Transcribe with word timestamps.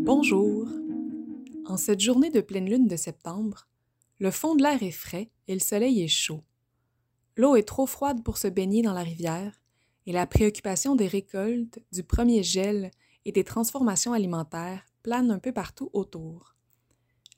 Bonjour. 0.00 0.66
En 1.66 1.76
cette 1.76 2.00
journée 2.00 2.30
de 2.30 2.40
pleine 2.40 2.68
lune 2.68 2.86
de 2.88 2.96
septembre, 2.96 3.68
le 4.18 4.30
fond 4.30 4.54
de 4.54 4.62
l'air 4.62 4.82
est 4.82 4.90
frais 4.90 5.30
et 5.46 5.54
le 5.54 5.60
soleil 5.60 6.02
est 6.02 6.08
chaud. 6.08 6.42
L'eau 7.36 7.56
est 7.56 7.68
trop 7.68 7.86
froide 7.86 8.22
pour 8.24 8.38
se 8.38 8.48
baigner 8.48 8.82
dans 8.82 8.94
la 8.94 9.02
rivière 9.02 9.60
et 10.06 10.12
la 10.12 10.26
préoccupation 10.26 10.96
des 10.96 11.06
récoltes, 11.06 11.78
du 11.92 12.02
premier 12.02 12.42
gel 12.42 12.90
et 13.24 13.32
des 13.32 13.44
transformations 13.44 14.12
alimentaires 14.12 14.84
plane 15.02 15.30
un 15.30 15.38
peu 15.38 15.52
partout 15.52 15.90
autour. 15.92 16.56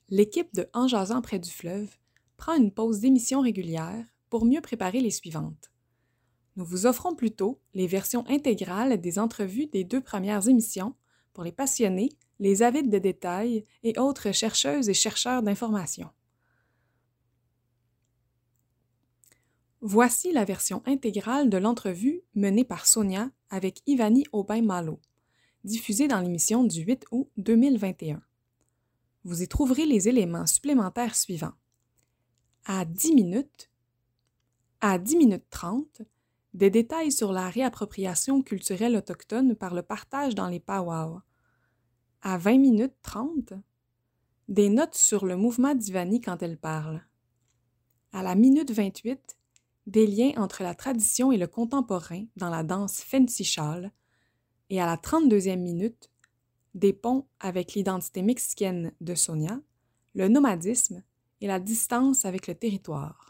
L'équipe 0.09 0.55
de 0.55 0.69
En 0.73 0.87
près 1.21 1.39
du 1.39 1.51
fleuve 1.51 1.97
prend 2.37 2.55
une 2.55 2.73
pause 2.73 3.01
d'émission 3.01 3.41
régulière 3.41 4.05
pour 4.29 4.45
mieux 4.45 4.61
préparer 4.61 5.01
les 5.01 5.11
suivantes. 5.11 5.70
Nous 6.57 6.65
vous 6.65 6.87
offrons 6.87 7.15
plutôt 7.15 7.61
les 7.75 7.87
versions 7.87 8.25
intégrales 8.29 9.01
des 9.01 9.19
entrevues 9.19 9.67
des 9.67 9.85
deux 9.85 10.01
premières 10.01 10.49
émissions 10.49 10.95
pour 11.33 11.45
les 11.45 11.53
passionnés, 11.53 12.11
les 12.39 12.63
avides 12.63 12.91
de 12.91 12.99
détails 12.99 13.65
et 13.83 13.99
autres 13.99 14.33
chercheuses 14.33 14.89
et 14.89 14.95
chercheurs 14.95 15.43
d'informations. 15.43 16.11
Voici 19.83 20.33
la 20.33 20.45
version 20.45 20.83
intégrale 20.85 21.49
de 21.49 21.57
l'entrevue 21.57 22.21
menée 22.35 22.65
par 22.65 22.87
Sonia 22.87 23.31
avec 23.49 23.81
Ivani 23.87 24.27
Aubin-Malo, 24.33 25.01
diffusée 25.65 26.07
dans 26.07 26.21
l'émission 26.21 26.65
du 26.65 26.83
8 26.83 27.07
août 27.13 27.31
2021. 27.39 28.21
Vous 29.25 29.43
y 29.43 29.49
trouverez 29.49 29.87
les 29.87 30.09
éléments 30.09 30.47
supplémentaires 30.47 31.17
suivants. 31.17 31.55
À 32.67 32.85
10 32.85 33.15
minutes, 33.15 33.71
à 34.83 34.99
10 34.99 35.17
minutes 35.17 35.47
30, 35.49 36.03
des 36.55 36.71
détails 36.71 37.13
sur 37.13 37.33
la 37.33 37.49
réappropriation 37.49 38.43
culturelle 38.43 38.97
autochtone 38.97 39.55
par 39.55 39.75
le 39.75 39.83
partage 39.83 40.35
dans 40.35 40.49
les 40.49 40.61
powwows. 40.61 41.21
À 42.23 42.39
20 42.39 42.59
minutes 42.59 42.97
30, 43.03 43.55
des 44.49 44.69
notes 44.69 44.97
sur 44.97 45.27
le 45.27 45.37
mouvement 45.37 45.75
d'Ivani 45.75 46.21
quand 46.21 46.43
elle 46.43 46.59
parle. 46.59 47.03
À 48.13 48.23
la 48.23 48.35
minute 48.35 48.71
28, 48.71 49.39
des 49.87 50.07
liens 50.07 50.33
entre 50.37 50.63
la 50.63 50.75
tradition 50.75 51.33
et 51.33 51.37
le 51.37 51.47
contemporain 51.47 52.25
dans 52.37 52.51
la 52.51 52.63
danse 52.63 53.01
Fancy 53.01 53.57
et 54.71 54.81
à 54.81 54.87
la 54.87 54.97
32e 54.97 55.57
minute, 55.57 56.11
des 56.75 56.93
ponts 56.93 57.27
avec 57.41 57.75
l'identité 57.75 58.23
mexicaine 58.23 58.93
de 59.01 59.15
Sonia, 59.15 59.61
le 60.15 60.29
nomadisme 60.29 61.03
et 61.41 61.47
la 61.47 61.59
distance 61.59 62.25
avec 62.25 62.47
le 62.47 62.55
territoire. 62.55 63.30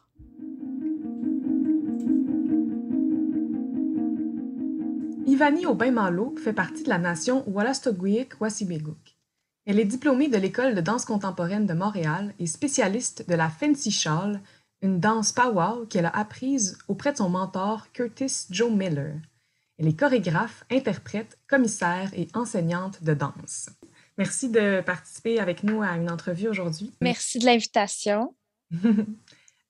Ivani 5.41 5.65
Aubin-Malo 5.65 6.35
fait 6.37 6.53
partie 6.53 6.83
de 6.83 6.91
la 6.91 6.99
nation 6.99 7.45
Wallastoguiq-Wassibéguk. 7.49 9.17
Elle 9.65 9.81
est 9.81 9.87
diplômée 9.87 10.29
de 10.29 10.37
l'École 10.37 10.75
de 10.75 10.83
danse 10.83 11.07
contemporaine 11.07 11.65
de 11.65 11.73
Montréal 11.73 12.35
et 12.39 12.47
spécialiste 12.47 13.27
de 13.27 13.35
la 13.35 13.49
Fancy 13.49 13.91
Shawl, 13.91 14.39
une 14.83 15.01
danse 15.01 15.33
powwow 15.33 15.87
qu'elle 15.87 16.05
a 16.05 16.11
apprise 16.11 16.77
auprès 16.89 17.13
de 17.13 17.17
son 17.17 17.31
mentor 17.31 17.91
Curtis 17.93 18.49
Joe 18.51 18.71
Miller. 18.71 19.15
Elle 19.79 19.89
est 19.89 19.99
chorégraphe, 19.99 20.63
interprète, 20.71 21.39
commissaire 21.49 22.11
et 22.15 22.29
enseignante 22.35 23.03
de 23.03 23.15
danse. 23.15 23.71
Merci 24.19 24.51
de 24.51 24.83
participer 24.83 25.41
avec 25.41 25.65
nous 25.65 25.81
à 25.81 25.97
une 25.97 26.11
entrevue 26.11 26.49
aujourd'hui. 26.49 26.93
Merci 27.01 27.39
de 27.39 27.47
l'invitation. 27.47 28.35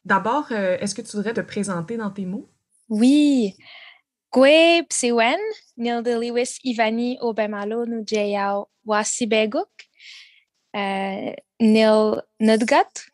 D'abord, 0.05 0.49
euh, 0.51 0.79
est-ce 0.81 0.97
que 0.97 1.03
tu 1.03 1.17
voudrais 1.17 1.35
te 1.35 1.41
présenter 1.41 1.97
dans 1.97 2.11
tes 2.11 2.27
mots? 2.27 2.49
Oui. 2.89 3.55
Gwe 4.33 4.85
Psiwen, 4.89 5.41
Nil 5.77 6.03
de 6.03 6.15
Lewis 6.15 6.59
Ivani 6.65 7.19
Obemalo 7.21 7.85
Nujeyao 7.87 8.69
Wasibeguk, 8.85 9.71
euh, 10.77 11.33
Nil 11.61 12.23
Nudgat, 12.39 13.11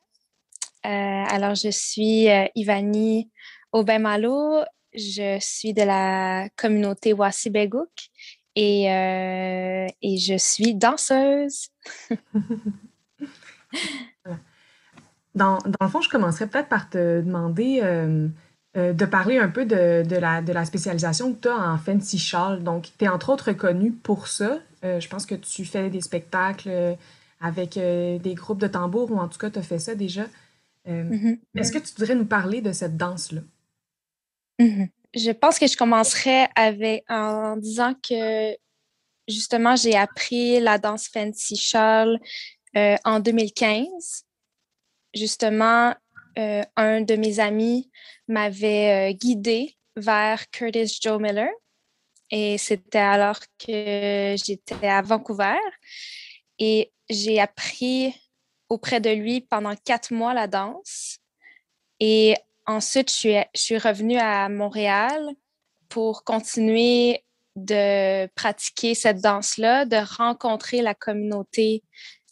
euh, 0.87 1.25
alors, 1.29 1.55
je 1.57 1.71
suis 1.71 2.31
euh, 2.31 2.47
Ivani 2.55 3.31
Obemalo. 3.73 4.63
Je 4.95 5.39
suis 5.41 5.75
de 5.75 5.83
la 5.83 6.49
communauté 6.57 7.13
Wasibeguk 7.13 7.91
et, 8.55 8.91
euh, 8.91 9.87
et 10.01 10.17
je 10.17 10.39
suis 10.39 10.75
danseuse. 10.75 11.71
dans, 15.35 15.59
dans, 15.59 15.77
le 15.81 15.89
fond, 15.89 16.01
je 16.01 16.09
commencerai 16.09 16.47
peut-être 16.47 16.69
par 16.69 16.89
te 16.89 17.21
demander 17.21 17.83
de 18.77 19.05
parler 19.07 19.39
un 19.39 19.49
peu 19.49 19.65
de, 19.65 20.03
de, 20.07 20.17
la, 20.17 20.43
de 20.43 20.53
la 20.53 20.67
spécialisation 20.67 21.33
que 21.33 21.43
tu 21.43 21.49
as 21.49 21.57
en 21.57 21.79
fancy 21.79 22.19
shawl. 22.19 22.63
Donc, 22.63 22.89
tu 22.99 23.07
es 23.07 23.09
entre 23.09 23.31
autres 23.31 23.47
reconnue 23.47 23.91
pour 23.91 24.29
ça. 24.29 24.59
je 24.83 25.09
pense 25.09 25.25
que 25.25 25.35
tu 25.35 25.65
fais 25.65 25.89
des 25.89 26.03
spectacles 26.03 26.97
avec 27.41 27.75
des 27.79 28.35
groupes 28.35 28.61
de 28.61 28.67
tambours 28.67 29.11
ou 29.11 29.19
en 29.19 29.29
tout 29.29 29.39
cas, 29.39 29.49
tu 29.49 29.59
as 29.59 29.63
fait 29.63 29.79
ça 29.79 29.95
déjà. 29.95 30.27
Euh, 30.89 31.05
mm-hmm. 31.05 31.39
Est-ce 31.57 31.73
que 31.73 31.79
tu 31.79 31.93
voudrais 31.97 32.15
nous 32.15 32.27
parler 32.27 32.61
de 32.61 32.73
cette 32.73 32.97
danse-là? 32.97 33.41
Mm-hmm. 34.61 34.89
Je 35.15 35.31
pense 35.33 35.59
que 35.59 35.67
je 35.67 35.77
commencerai 35.77 36.47
avec, 36.55 37.05
en 37.09 37.57
disant 37.57 37.95
que 37.95 38.55
justement, 39.29 39.77
j'ai 39.77 39.97
appris 39.97 40.61
la 40.61 40.79
danse 40.79 41.09
Fancy 41.09 41.57
Shawl 41.57 42.19
euh, 42.77 42.97
en 43.05 43.21
2015. 43.21 44.25
Justement, 45.15 45.95
euh, 46.39 46.63
un 46.77 47.01
de 47.01 47.17
mes 47.17 47.41
amis 47.41 47.91
m'avait 48.29 49.15
guidée 49.15 49.77
vers 49.97 50.51
Curtis 50.51 50.99
Joe 51.03 51.21
Miller. 51.21 51.51
Et 52.31 52.59
c'était 52.59 52.99
alors 52.99 53.39
que 53.59 54.35
j'étais 54.37 54.89
à 54.89 55.03
Vancouver. 55.03 55.59
Et 56.59 56.93
j'ai 57.09 57.41
appris 57.41 58.15
auprès 58.69 59.01
de 59.01 59.11
lui 59.11 59.41
pendant 59.41 59.75
quatre 59.77 60.13
mois 60.13 60.35
la 60.35 60.47
danse. 60.47 61.19
Et 62.01 62.35
ensuite, 62.67 63.11
je 63.11 63.15
suis, 63.15 63.37
je 63.55 63.61
suis 63.61 63.79
revenue 63.79 64.19
à 64.19 64.49
Montréal 64.49 65.31
pour 65.89 66.25
continuer 66.25 67.23
de 67.55 68.27
pratiquer 68.35 68.95
cette 68.95 69.21
danse-là, 69.21 69.87
de 69.87 69.97
rencontrer 69.97 70.83
la 70.83 70.95
communauté 70.95 71.83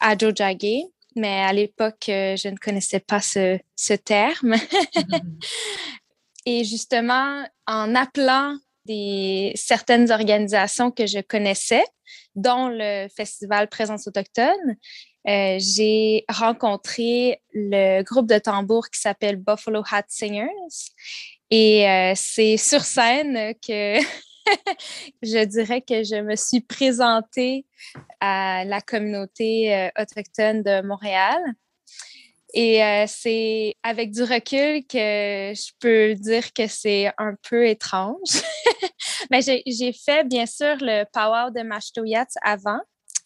à 0.00 0.16
Jojage. 0.18 0.84
Mais 1.16 1.42
à 1.42 1.52
l'époque, 1.52 2.08
euh, 2.08 2.36
je 2.36 2.48
ne 2.48 2.56
connaissais 2.56 3.00
pas 3.00 3.20
ce, 3.20 3.58
ce 3.76 3.94
terme. 3.94 4.56
Et 6.46 6.64
justement, 6.64 7.46
en 7.66 7.94
appelant 7.94 8.56
des, 8.84 9.52
certaines 9.54 10.10
organisations 10.10 10.90
que 10.90 11.06
je 11.06 11.20
connaissais, 11.20 11.84
dont 12.34 12.68
le 12.68 13.08
Festival 13.16 13.68
Présence 13.68 14.06
autochtone, 14.06 14.76
euh, 15.26 15.56
j'ai 15.58 16.24
rencontré 16.28 17.40
le 17.54 18.02
groupe 18.02 18.28
de 18.28 18.38
tambour 18.38 18.90
qui 18.90 19.00
s'appelle 19.00 19.36
Buffalo 19.36 19.82
Hat 19.90 20.04
Singers. 20.08 20.48
Et 21.50 21.88
euh, 21.88 22.12
c'est 22.14 22.56
sur 22.56 22.82
scène 22.82 23.54
que 23.66 23.98
je 25.22 25.44
dirais 25.44 25.80
que 25.80 26.02
je 26.02 26.20
me 26.20 26.36
suis 26.36 26.60
présentée 26.60 27.66
à 28.20 28.64
la 28.64 28.80
communauté 28.80 29.74
euh, 29.74 29.88
autochtone 29.98 30.62
de 30.62 30.82
Montréal. 30.82 31.40
Et 32.56 32.78
c'est 33.08 33.74
avec 33.82 34.12
du 34.12 34.22
recul 34.22 34.86
que 34.86 35.52
je 35.56 35.72
peux 35.80 36.14
dire 36.14 36.52
que 36.52 36.68
c'est 36.68 37.10
un 37.18 37.34
peu 37.42 37.66
étrange. 37.66 38.14
Mais 39.30 39.40
j'ai 39.42 39.92
fait, 39.92 40.22
bien 40.22 40.46
sûr, 40.46 40.76
le 40.80 41.02
Power 41.12 41.50
de 41.52 41.62
Mashtoyats 41.62 42.28
avant 42.42 42.78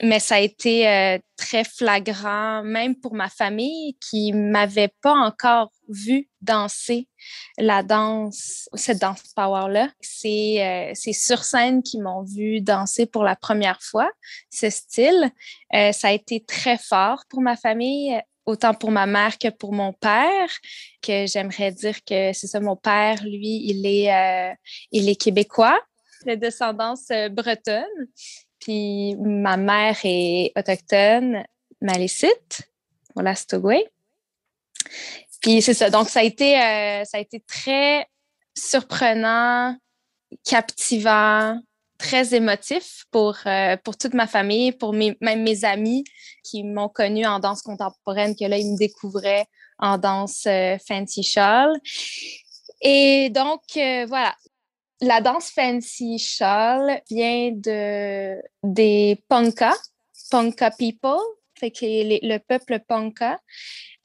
mais 0.02 0.20
ça 0.20 0.36
a 0.36 0.38
été 0.38 0.88
euh, 0.88 1.18
très 1.36 1.64
flagrant, 1.64 2.62
même 2.62 2.94
pour 2.94 3.14
ma 3.14 3.28
famille 3.28 3.96
qui 4.00 4.32
m'avait 4.32 4.92
pas 5.02 5.12
encore 5.12 5.72
vu 5.88 6.28
danser 6.40 7.08
la 7.58 7.82
danse, 7.82 8.68
cette 8.74 9.00
danse 9.00 9.22
power-là. 9.34 9.90
C'est 10.00 10.92
euh, 10.92 11.12
sur 11.12 11.42
scène 11.42 11.82
qu'ils 11.82 12.02
m'ont 12.02 12.22
vu 12.22 12.60
danser 12.60 13.06
pour 13.06 13.24
la 13.24 13.34
première 13.34 13.82
fois, 13.82 14.08
ce 14.50 14.70
style. 14.70 15.32
Euh, 15.74 15.90
ça 15.90 16.08
a 16.08 16.12
été 16.12 16.44
très 16.44 16.78
fort 16.78 17.24
pour 17.28 17.40
ma 17.40 17.56
famille, 17.56 18.20
autant 18.46 18.74
pour 18.74 18.92
ma 18.92 19.06
mère 19.06 19.36
que 19.36 19.48
pour 19.48 19.72
mon 19.72 19.92
père, 19.92 20.48
que 21.02 21.26
j'aimerais 21.26 21.72
dire 21.72 22.04
que 22.04 22.32
c'est 22.32 22.46
ça, 22.46 22.60
mon 22.60 22.76
père, 22.76 23.24
lui, 23.24 23.64
il 23.68 23.84
est, 23.84 24.56
il 24.92 25.08
est 25.08 25.16
québécois 25.16 25.80
de 26.26 26.34
descendance 26.34 27.08
bretonne. 27.30 27.84
Ma 28.68 29.56
mère 29.56 29.96
est 30.04 30.52
autochtone, 30.56 31.44
malécite, 31.80 32.70
voilà. 33.14 33.34
Puis 35.40 35.62
c'est 35.62 35.74
ça. 35.74 35.90
Donc, 35.90 36.08
ça 36.08 36.20
a 36.20 36.22
été, 36.22 36.60
euh, 36.60 37.04
ça 37.04 37.18
a 37.18 37.20
été 37.20 37.40
très 37.40 38.06
surprenant, 38.56 39.76
captivant, 40.44 41.60
très 41.98 42.34
émotif 42.34 43.04
pour, 43.10 43.36
euh, 43.46 43.76
pour 43.84 43.96
toute 43.96 44.14
ma 44.14 44.26
famille, 44.26 44.72
pour 44.72 44.92
mes, 44.92 45.16
même 45.20 45.42
mes 45.42 45.64
amis 45.64 46.04
qui 46.44 46.64
m'ont 46.64 46.88
connue 46.88 47.26
en 47.26 47.38
danse 47.38 47.62
contemporaine, 47.62 48.36
que 48.36 48.44
là, 48.44 48.58
ils 48.58 48.72
me 48.72 48.78
découvraient 48.78 49.46
en 49.78 49.98
danse 49.98 50.44
euh, 50.46 50.76
fancy 50.86 51.22
shawl. 51.22 51.72
Et 52.80 53.30
donc, 53.30 53.62
voilà, 53.74 54.36
la 55.00 55.20
danse 55.20 55.50
fancy 55.50 56.18
shawl 56.18 57.00
vient 57.10 57.52
de 57.52 58.40
des 58.62 59.22
Ponka, 59.28 59.74
Ponka 60.30 60.70
people, 60.72 61.18
fait 61.58 61.70
que 61.70 61.86
le 62.26 62.38
peuple 62.38 62.80
Ponka 62.86 63.38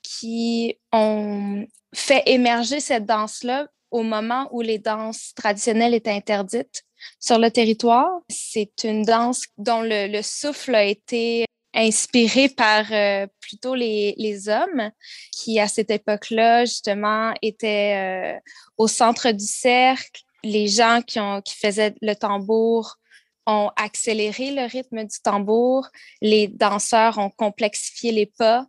qui 0.01 0.77
ont 0.91 1.65
fait 1.93 2.23
émerger 2.25 2.79
cette 2.79 3.05
danse-là 3.05 3.67
au 3.91 4.01
moment 4.03 4.49
où 4.51 4.61
les 4.61 4.79
danses 4.79 5.33
traditionnelles 5.35 5.93
étaient 5.93 6.11
interdites 6.11 6.83
sur 7.19 7.37
le 7.37 7.51
territoire. 7.51 8.09
C'est 8.29 8.83
une 8.83 9.03
danse 9.03 9.43
dont 9.57 9.81
le, 9.83 10.21
souffle 10.21 10.75
a 10.75 10.83
été 10.83 11.45
inspiré 11.75 12.49
par 12.49 12.91
euh, 12.91 13.27
plutôt 13.39 13.75
les, 13.75 14.49
hommes 14.49 14.91
qui, 15.31 15.59
à 15.59 15.67
cette 15.67 15.91
époque-là, 15.91 16.65
justement, 16.65 17.33
étaient 17.41 18.35
euh, 18.35 18.39
au 18.77 18.87
centre 18.87 19.31
du 19.31 19.45
cercle. 19.45 20.21
Les 20.43 20.67
gens 20.67 21.01
qui, 21.05 21.19
ont, 21.19 21.41
qui 21.41 21.55
faisaient 21.55 21.95
le 22.01 22.15
tambour 22.15 22.97
ont 23.45 23.71
accéléré 23.75 24.51
le 24.51 24.65
rythme 24.65 25.03
du 25.03 25.19
tambour. 25.23 25.87
Les 26.21 26.47
danseurs 26.47 27.17
ont 27.17 27.29
complexifié 27.29 28.11
les 28.11 28.25
pas. 28.25 28.65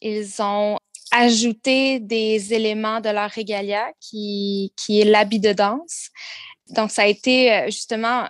Ils 0.00 0.40
ont 0.40 0.78
ajouté 1.12 2.00
des 2.00 2.54
éléments 2.54 3.00
de 3.00 3.08
leur 3.10 3.30
régalia 3.30 3.92
qui, 4.00 4.72
qui 4.76 5.00
est 5.00 5.04
l'habit 5.04 5.40
de 5.40 5.52
danse. 5.52 6.10
Donc, 6.68 6.90
ça 6.90 7.02
a 7.02 7.06
été 7.06 7.52
euh, 7.52 7.64
justement 7.66 8.28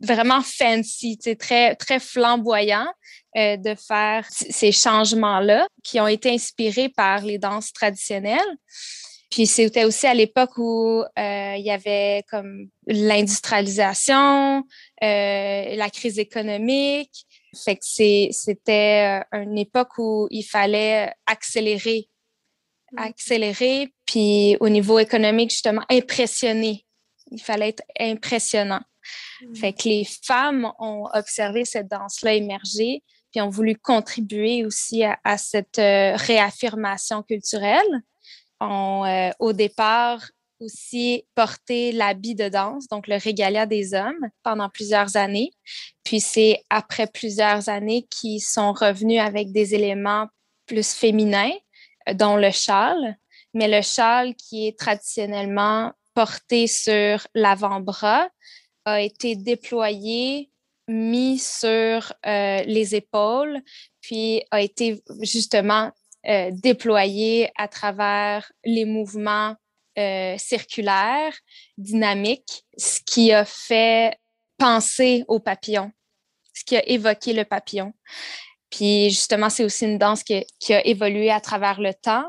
vraiment 0.00 0.42
fancy, 0.42 1.18
très, 1.38 1.74
très 1.76 2.00
flamboyant 2.00 2.86
euh, 3.36 3.56
de 3.56 3.74
faire 3.74 4.26
ces 4.28 4.72
changements-là 4.72 5.66
qui 5.82 6.00
ont 6.00 6.06
été 6.06 6.30
inspirés 6.30 6.88
par 6.88 7.22
les 7.22 7.38
danses 7.38 7.72
traditionnelles. 7.72 8.40
Puis 9.32 9.46
c'était 9.46 9.84
aussi 9.84 10.06
à 10.06 10.14
l'époque 10.14 10.56
où 10.58 11.02
euh, 11.02 11.54
il 11.56 11.64
y 11.64 11.70
avait 11.72 12.22
comme 12.30 12.68
l'industrialisation, 12.86 14.62
la 15.00 15.90
crise 15.90 16.20
économique. 16.20 17.26
Fait 17.64 17.76
que 17.76 17.82
c'était 17.82 19.22
une 19.32 19.58
époque 19.58 19.98
où 19.98 20.28
il 20.30 20.44
fallait 20.44 21.12
accélérer, 21.26 22.08
mm. 22.92 22.98
accélérer, 22.98 23.92
puis 24.06 24.56
au 24.60 24.68
niveau 24.68 24.98
économique, 24.98 25.50
justement, 25.50 25.82
impressionner 25.90 26.86
il 27.32 27.40
fallait 27.40 27.68
être 27.68 27.82
impressionnant. 27.98 28.82
Mm. 29.42 29.54
Fait 29.56 29.72
que 29.72 29.88
les 29.88 30.06
femmes 30.24 30.70
ont 30.78 31.08
observé 31.14 31.64
cette 31.64 31.88
danse-là 31.88 32.34
émerger, 32.34 33.02
puis 33.32 33.40
ont 33.40 33.48
voulu 33.48 33.76
contribuer 33.76 34.64
aussi 34.64 35.02
à, 35.04 35.38
cette 35.38 35.78
euh, 35.78 36.14
réaffirmation 36.16 37.22
culturelle. 37.22 38.02
Ont, 38.62 39.04
euh, 39.04 39.30
au 39.40 39.52
départ, 39.52 40.20
aussi 40.60 41.24
porté 41.34 41.92
l'habit 41.92 42.34
de 42.34 42.48
danse, 42.48 42.86
donc 42.88 43.08
le 43.08 43.16
régalia 43.16 43.66
des 43.66 43.94
hommes, 43.94 44.28
pendant 44.42 44.68
plusieurs 44.68 45.16
années. 45.16 45.52
Puis 46.04 46.20
c'est 46.20 46.62
après 46.70 47.06
plusieurs 47.06 47.68
années 47.68 48.06
qu'ils 48.10 48.40
sont 48.40 48.72
revenus 48.72 49.20
avec 49.20 49.52
des 49.52 49.74
éléments 49.74 50.28
plus 50.66 50.92
féminins, 50.92 51.52
euh, 52.08 52.14
dont 52.14 52.36
le 52.36 52.50
châle. 52.50 53.16
Mais 53.54 53.68
le 53.68 53.82
châle 53.82 54.34
qui 54.34 54.68
est 54.68 54.78
traditionnellement 54.78 55.92
porté 56.14 56.66
sur 56.66 57.26
l'avant-bras 57.34 58.28
a 58.84 59.00
été 59.00 59.36
déployé, 59.36 60.50
mis 60.88 61.38
sur 61.38 62.12
euh, 62.26 62.62
les 62.62 62.94
épaules, 62.94 63.60
puis 64.00 64.42
a 64.50 64.60
été 64.60 65.02
justement 65.20 65.90
euh, 66.28 66.50
déployé 66.52 67.50
à 67.56 67.68
travers 67.68 68.50
les 68.64 68.84
mouvements 68.84 69.56
euh, 69.98 70.36
circulaires, 70.38 71.34
dynamiques, 71.76 72.64
ce 72.76 73.00
qui 73.04 73.32
a 73.32 73.44
fait 73.44 74.16
penser 74.56 75.24
au 75.28 75.40
papillon, 75.40 75.90
ce 76.54 76.64
qui 76.64 76.76
a 76.76 76.88
évoqué 76.88 77.32
le 77.32 77.44
papillon. 77.44 77.92
Puis 78.70 79.10
justement, 79.10 79.50
c'est 79.50 79.64
aussi 79.64 79.84
une 79.84 79.98
danse 79.98 80.22
qui 80.22 80.74
a 80.74 80.86
évolué 80.86 81.30
à 81.30 81.40
travers 81.40 81.80
le 81.80 81.92
temps. 81.92 82.24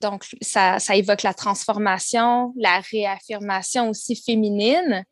Donc, 0.00 0.24
ça, 0.40 0.78
évoque 0.94 1.22
la 1.22 1.34
transformation, 1.34 2.52
la 2.56 2.80
réaffirmation 2.80 3.90
aussi 3.90 4.14
féminine, 4.14 5.04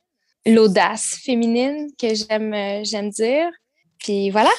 l'audace 0.47 1.19
féminine 1.25 1.88
que 1.99 2.14
j'aime, 2.14 2.55
euh, 2.55 3.11
dire. 3.11 3.50
Puis 3.99 4.31
voilà, 4.31 4.52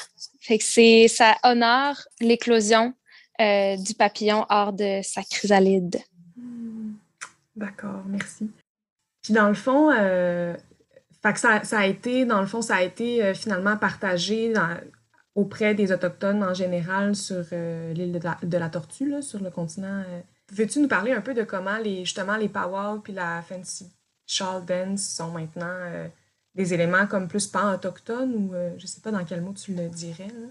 ça 1.08 1.38
honore 1.44 1.96
l'éclosion 2.20 2.94
euh, 3.42 3.78
du 3.78 3.94
papillon 3.94 4.46
hors 4.50 4.74
de 4.74 5.02
sa 5.04 5.24
chrysalide. 5.24 5.98
Hmm. 6.36 6.94
D'accord, 7.56 8.04
merci. 8.08 8.50
Puis 9.22 9.34
dans 9.34 9.48
le 9.48 9.54
fond, 9.54 9.92
euh, 9.92 10.56
fait 11.22 11.34
que 11.34 11.40
ça, 11.40 11.64
ça, 11.64 11.80
a 11.80 11.86
été, 11.86 12.26
dans 12.26 12.42
le 12.42 12.48
fond, 12.48 12.62
ça 12.62 12.76
a 12.76 12.84
été 12.84 13.34
finalement 13.34 13.78
partagé 13.78 14.54
dans, 14.54 14.78
auprès 15.38 15.76
des 15.76 15.92
Autochtones 15.92 16.44
en 16.44 16.56
général 16.56 17.16
sur 17.16 17.46
euh, 17.54 17.94
l'île 17.94 18.20
de, 18.42 18.58
la, 18.58 18.70
Tortue, 18.70 19.08
là, 19.08 19.22
sur 19.22 19.40
le 19.40 19.52
continent. 19.52 20.04
Euh. 20.08 20.22
Veux-tu 20.52 20.80
nous 20.80 20.88
parler 20.88 21.14
un 21.14 21.22
peu 21.22 21.36
de 21.36 21.44
comment 21.44 21.78
les, 21.78 22.06
justement 22.06 22.38
les 22.38 22.50
powwow 22.50 23.00
puis 23.00 23.14
la 23.14 23.44
fancy 23.44 23.88
shawl 24.26 24.66
dance 24.66 25.04
sont 25.04 25.30
maintenant 25.30 25.66
euh, 25.70 26.08
des 26.56 26.74
éléments 26.74 27.06
comme 27.06 27.28
plus 27.28 27.46
pan-autochtones 27.46 28.34
ou 28.34 28.54
je 28.78 28.88
sais 28.88 29.00
pas 29.00 29.12
dans 29.12 29.24
quel 29.24 29.42
mot 29.42 29.54
tu 29.54 29.76
le 29.76 29.88
dirais? 29.90 30.28
Là? 30.28 30.48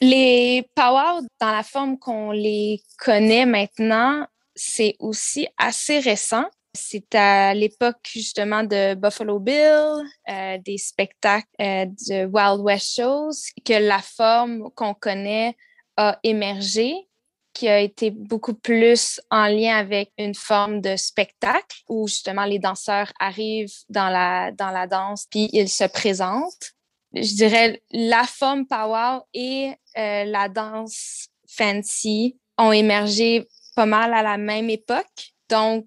Les 0.00 0.68
powwow, 0.74 1.26
dans 1.40 1.50
la 1.52 1.62
forme 1.62 1.98
qu'on 1.98 2.30
les 2.30 2.82
connaît 2.98 3.46
maintenant, 3.46 4.26
c'est 4.54 4.96
aussi 4.98 5.48
assez 5.56 5.98
récent. 5.98 6.44
C'est 6.74 7.14
à 7.14 7.54
l'époque 7.54 8.08
justement 8.12 8.62
de 8.62 8.94
Buffalo 8.94 9.40
Bill, 9.40 10.04
euh, 10.28 10.58
des 10.64 10.78
spectacles 10.78 11.48
euh, 11.60 11.86
de 11.86 12.26
Wild 12.26 12.60
West 12.60 12.94
Shows, 12.96 13.30
que 13.64 13.72
la 13.72 14.00
forme 14.00 14.70
qu'on 14.74 14.94
connaît 14.94 15.56
a 15.96 16.18
émergé, 16.22 17.08
qui 17.52 17.68
a 17.68 17.80
été 17.80 18.10
beaucoup 18.10 18.54
plus 18.54 19.20
en 19.30 19.46
lien 19.46 19.76
avec 19.76 20.12
une 20.18 20.34
forme 20.34 20.80
de 20.80 20.94
spectacle 20.94 21.78
où 21.88 22.06
justement 22.06 22.44
les 22.44 22.60
danseurs 22.60 23.12
arrivent 23.18 23.74
dans 23.88 24.10
la, 24.10 24.52
dans 24.52 24.70
la 24.70 24.86
danse 24.86 25.26
puis 25.28 25.48
ils 25.52 25.68
se 25.68 25.84
présentent. 25.84 26.74
Je 27.14 27.34
dirais 27.34 27.82
la 27.90 28.24
forme 28.24 28.66
power 28.66 29.20
et 29.32 29.72
euh, 29.96 30.24
la 30.24 30.48
danse 30.48 31.28
fancy 31.48 32.36
ont 32.58 32.72
émergé 32.72 33.48
pas 33.74 33.86
mal 33.86 34.12
à 34.12 34.22
la 34.22 34.36
même 34.36 34.68
époque. 34.68 35.32
Donc, 35.48 35.86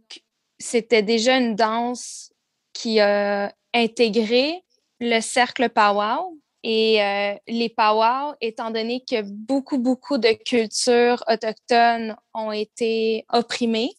c'était 0.57 1.03
déjà 1.03 1.37
une 1.37 1.55
danse 1.55 2.31
qui 2.73 2.99
a 2.99 3.53
intégré 3.73 4.63
le 4.99 5.19
cercle 5.19 5.69
powwow. 5.69 6.37
Et 6.63 7.01
euh, 7.01 7.33
les 7.47 7.69
powwow, 7.69 8.35
étant 8.39 8.69
donné 8.69 9.03
que 9.09 9.23
beaucoup, 9.23 9.79
beaucoup 9.79 10.17
de 10.17 10.31
cultures 10.45 11.23
autochtones 11.27 12.15
ont 12.35 12.51
été 12.51 13.25
opprimées, 13.33 13.91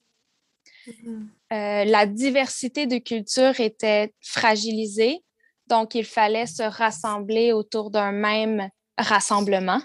mm-hmm. 0.86 1.26
euh, 1.52 1.84
la 1.84 2.06
diversité 2.06 2.86
de 2.86 2.98
cultures 2.98 3.58
était 3.58 4.14
fragilisée. 4.20 5.24
Donc, 5.72 5.94
il 5.94 6.04
fallait 6.04 6.44
se 6.44 6.62
rassembler 6.62 7.54
autour 7.54 7.90
d'un 7.90 8.12
même 8.12 8.68
rassemblement. 8.98 9.80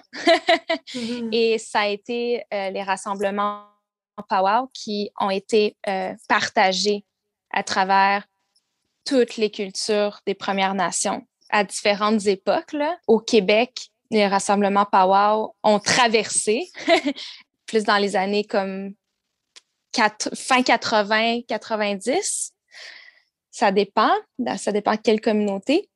Mm-hmm. 0.94 1.29
Et 1.32 1.58
ça 1.60 1.82
a 1.82 1.88
été 1.88 2.44
euh, 2.53 2.72
les 2.72 2.84
rassemblements 2.84 3.63
powwow 4.27 4.67
qui 4.74 5.10
ont 5.17 5.29
été 5.29 5.77
euh, 5.88 6.13
partagés 6.27 7.06
à 7.53 7.63
travers 7.63 8.25
toutes 9.06 9.38
les 9.38 9.50
cultures 9.50 10.20
des 10.25 10.36
Premières 10.36 10.74
Nations 10.74 11.25
à 11.50 11.63
différentes 11.63 12.25
époques. 12.25 12.75
Au 13.08 13.20
Québec, 13.20 13.89
les 14.12 14.27
rassemblements 14.27 14.86
powwow 14.86 15.56
ont 15.63 15.79
traversé, 15.79 16.70
plus 17.65 17.86
dans 17.86 17.98
les 17.98 18.17
années 18.17 18.44
comme 18.44 18.94
fin 20.34 20.63
80, 20.63 21.44
90. 21.48 22.53
Ça 23.58 23.72
dépend, 23.72 24.12
ça 24.58 24.72
dépend 24.72 24.92
de 24.92 25.00
quelle 25.04 25.20
communauté. 25.20 25.90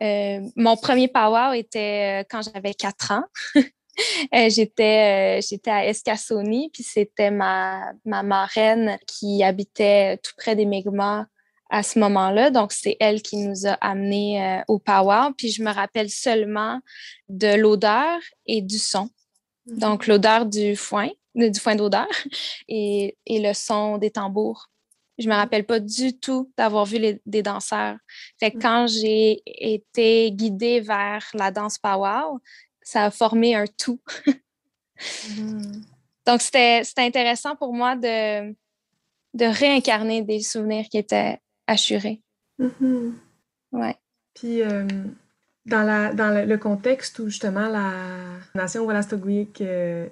Euh, 0.00 0.40
mon 0.56 0.78
premier 0.78 1.08
powwow 1.08 1.52
était 1.52 2.22
euh, 2.22 2.24
quand 2.30 2.40
j'avais 2.40 2.72
quatre 2.72 3.12
ans. 3.12 3.24
Euh, 4.34 4.50
j'étais, 4.50 5.40
j'étais 5.40 5.70
à 5.70 5.86
Escasoni, 5.86 6.68
puis 6.70 6.82
c'était 6.82 7.30
ma, 7.30 7.92
ma 8.04 8.22
marraine 8.22 8.98
qui 9.06 9.42
habitait 9.42 10.18
tout 10.18 10.32
près 10.36 10.54
des 10.54 10.66
Mi'kmaq 10.66 11.26
à 11.70 11.82
ce 11.82 11.98
moment-là. 12.00 12.50
Donc, 12.50 12.72
c'est 12.72 12.98
elle 13.00 13.22
qui 13.22 13.38
nous 13.38 13.66
a 13.66 13.72
amenés 13.72 14.44
euh, 14.44 14.62
au 14.68 14.78
powwow. 14.78 15.32
Puis 15.38 15.50
je 15.50 15.62
me 15.62 15.72
rappelle 15.72 16.10
seulement 16.10 16.78
de 17.30 17.54
l'odeur 17.54 18.20
et 18.44 18.60
du 18.60 18.78
son. 18.78 19.08
Mm-hmm. 19.66 19.78
Donc, 19.78 20.06
l'odeur 20.06 20.44
du 20.44 20.76
foin, 20.76 21.08
du 21.34 21.58
foin 21.58 21.74
d'odeur 21.74 22.06
et, 22.68 23.16
et, 23.24 23.40
le 23.40 23.54
son 23.54 23.96
des 23.96 24.10
tambours. 24.10 24.68
Je 25.18 25.26
me 25.26 25.32
mm-hmm. 25.32 25.36
rappelle 25.36 25.66
pas 25.66 25.80
du 25.80 26.18
tout 26.18 26.52
d'avoir 26.56 26.84
vu 26.84 26.98
les, 26.98 27.20
des 27.26 27.42
danseurs. 27.42 27.96
Fait 28.38 28.50
que 28.50 28.58
mm-hmm. 28.58 28.62
quand 28.62 28.86
j'ai 28.86 29.42
été 29.46 30.30
guidée 30.32 30.80
vers 30.80 31.26
la 31.34 31.50
danse 31.50 31.78
powwow, 31.78 32.40
ça 32.82 33.06
a 33.06 33.10
formé 33.10 33.54
un 33.54 33.66
tout. 33.66 34.00
Mm-hmm. 34.26 35.82
Donc, 36.26 36.42
c'était 36.42 36.82
intéressant 36.96 37.54
pour 37.54 37.72
moi 37.72 37.94
de, 37.94 38.50
de 39.34 39.44
réincarner 39.44 40.22
des 40.22 40.40
souvenirs 40.40 40.86
qui 40.90 40.98
étaient 40.98 41.38
assurés. 41.66 42.20
Mm-hmm. 42.58 43.12
Ouais. 43.72 43.96
Puis, 44.34 44.62
euh, 44.62 44.86
dans, 45.66 45.82
la, 45.82 46.12
dans 46.12 46.46
le, 46.46 46.58
contexte 46.58 47.18
où 47.18 47.28
justement 47.28 47.68
la 47.68 47.92
nation 48.54 48.84
Wallastoguic 48.84 49.60
euh, 49.60 50.08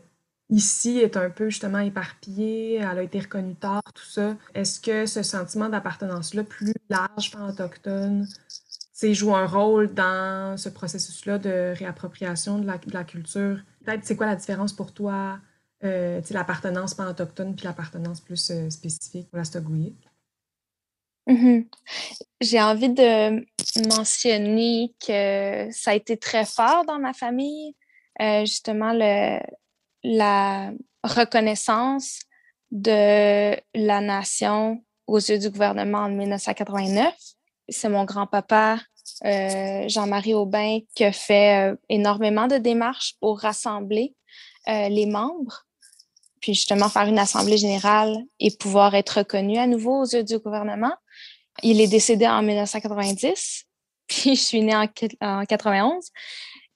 ici 0.54 0.98
est 0.98 1.16
un 1.16 1.30
peu 1.30 1.50
justement 1.50 1.80
éparpillée, 1.80 2.76
elle 2.76 2.98
a 2.98 3.02
été 3.02 3.18
reconnue 3.18 3.56
tard, 3.56 3.82
tout 3.92 4.04
ça, 4.04 4.36
est-ce 4.54 4.80
que 4.80 5.04
ce 5.04 5.22
sentiment 5.22 5.68
d'appartenance-là 5.68 6.44
plus 6.44 6.74
large, 6.88 7.32
autochtone, 7.48 8.26
joue 9.12 9.34
un 9.34 9.46
rôle 9.46 9.92
dans 9.92 10.56
ce 10.56 10.68
processus-là 10.68 11.38
de 11.38 11.74
réappropriation 11.76 12.58
de 12.58 12.66
la, 12.66 13.04
culture? 13.04 13.58
Peut-être, 13.84 14.04
c'est 14.04 14.16
quoi 14.16 14.26
la 14.26 14.36
différence 14.36 14.72
pour 14.72 14.92
toi, 14.92 15.38
euh, 15.82 16.22
l'appartenance 16.30 16.94
pan-autochtone 16.94 17.54
puis 17.56 17.66
l'appartenance 17.66 18.20
plus 18.20 18.50
euh, 18.50 18.70
spécifique 18.70 19.28
pour 19.28 19.38
la 19.38 19.44
Mm-hmm. 21.28 21.66
J'ai 22.40 22.62
envie 22.62 22.90
de 22.90 23.40
mentionner 23.88 24.94
que 25.04 25.68
ça 25.72 25.90
a 25.90 25.94
été 25.94 26.16
très 26.16 26.46
fort 26.46 26.84
dans 26.86 26.98
ma 26.98 27.12
famille, 27.12 27.74
euh, 28.22 28.40
justement 28.40 28.92
le, 28.94 29.40
la 30.04 30.70
reconnaissance 31.02 32.20
de 32.70 33.56
la 33.74 34.00
nation 34.00 34.82
aux 35.06 35.18
yeux 35.18 35.38
du 35.38 35.50
gouvernement 35.50 35.98
en 35.98 36.08
1989. 36.10 37.14
C'est 37.68 37.88
mon 37.88 38.04
grand-papa, 38.04 38.78
euh, 39.24 39.88
Jean-Marie 39.88 40.34
Aubin, 40.34 40.80
qui 40.94 41.04
a 41.04 41.12
fait 41.12 41.72
euh, 41.72 41.76
énormément 41.88 42.46
de 42.46 42.58
démarches 42.58 43.14
pour 43.20 43.40
rassembler 43.40 44.14
les 44.66 45.04
membres, 45.04 45.66
puis 46.40 46.54
justement 46.54 46.88
faire 46.88 47.06
une 47.06 47.18
assemblée 47.18 47.58
générale 47.58 48.16
et 48.40 48.50
pouvoir 48.50 48.94
être 48.94 49.18
reconnu 49.18 49.58
à 49.58 49.66
nouveau 49.66 50.00
aux 50.00 50.06
yeux 50.06 50.24
du 50.24 50.38
gouvernement. 50.38 50.94
Il 51.62 51.82
est 51.82 51.86
décédé 51.86 52.26
en 52.26 52.42
1990, 52.42 53.66
puis 54.06 54.36
je 54.36 54.40
suis 54.40 54.62
née 54.62 54.74
en, 54.74 54.86
en 55.20 55.44
91. 55.44 56.10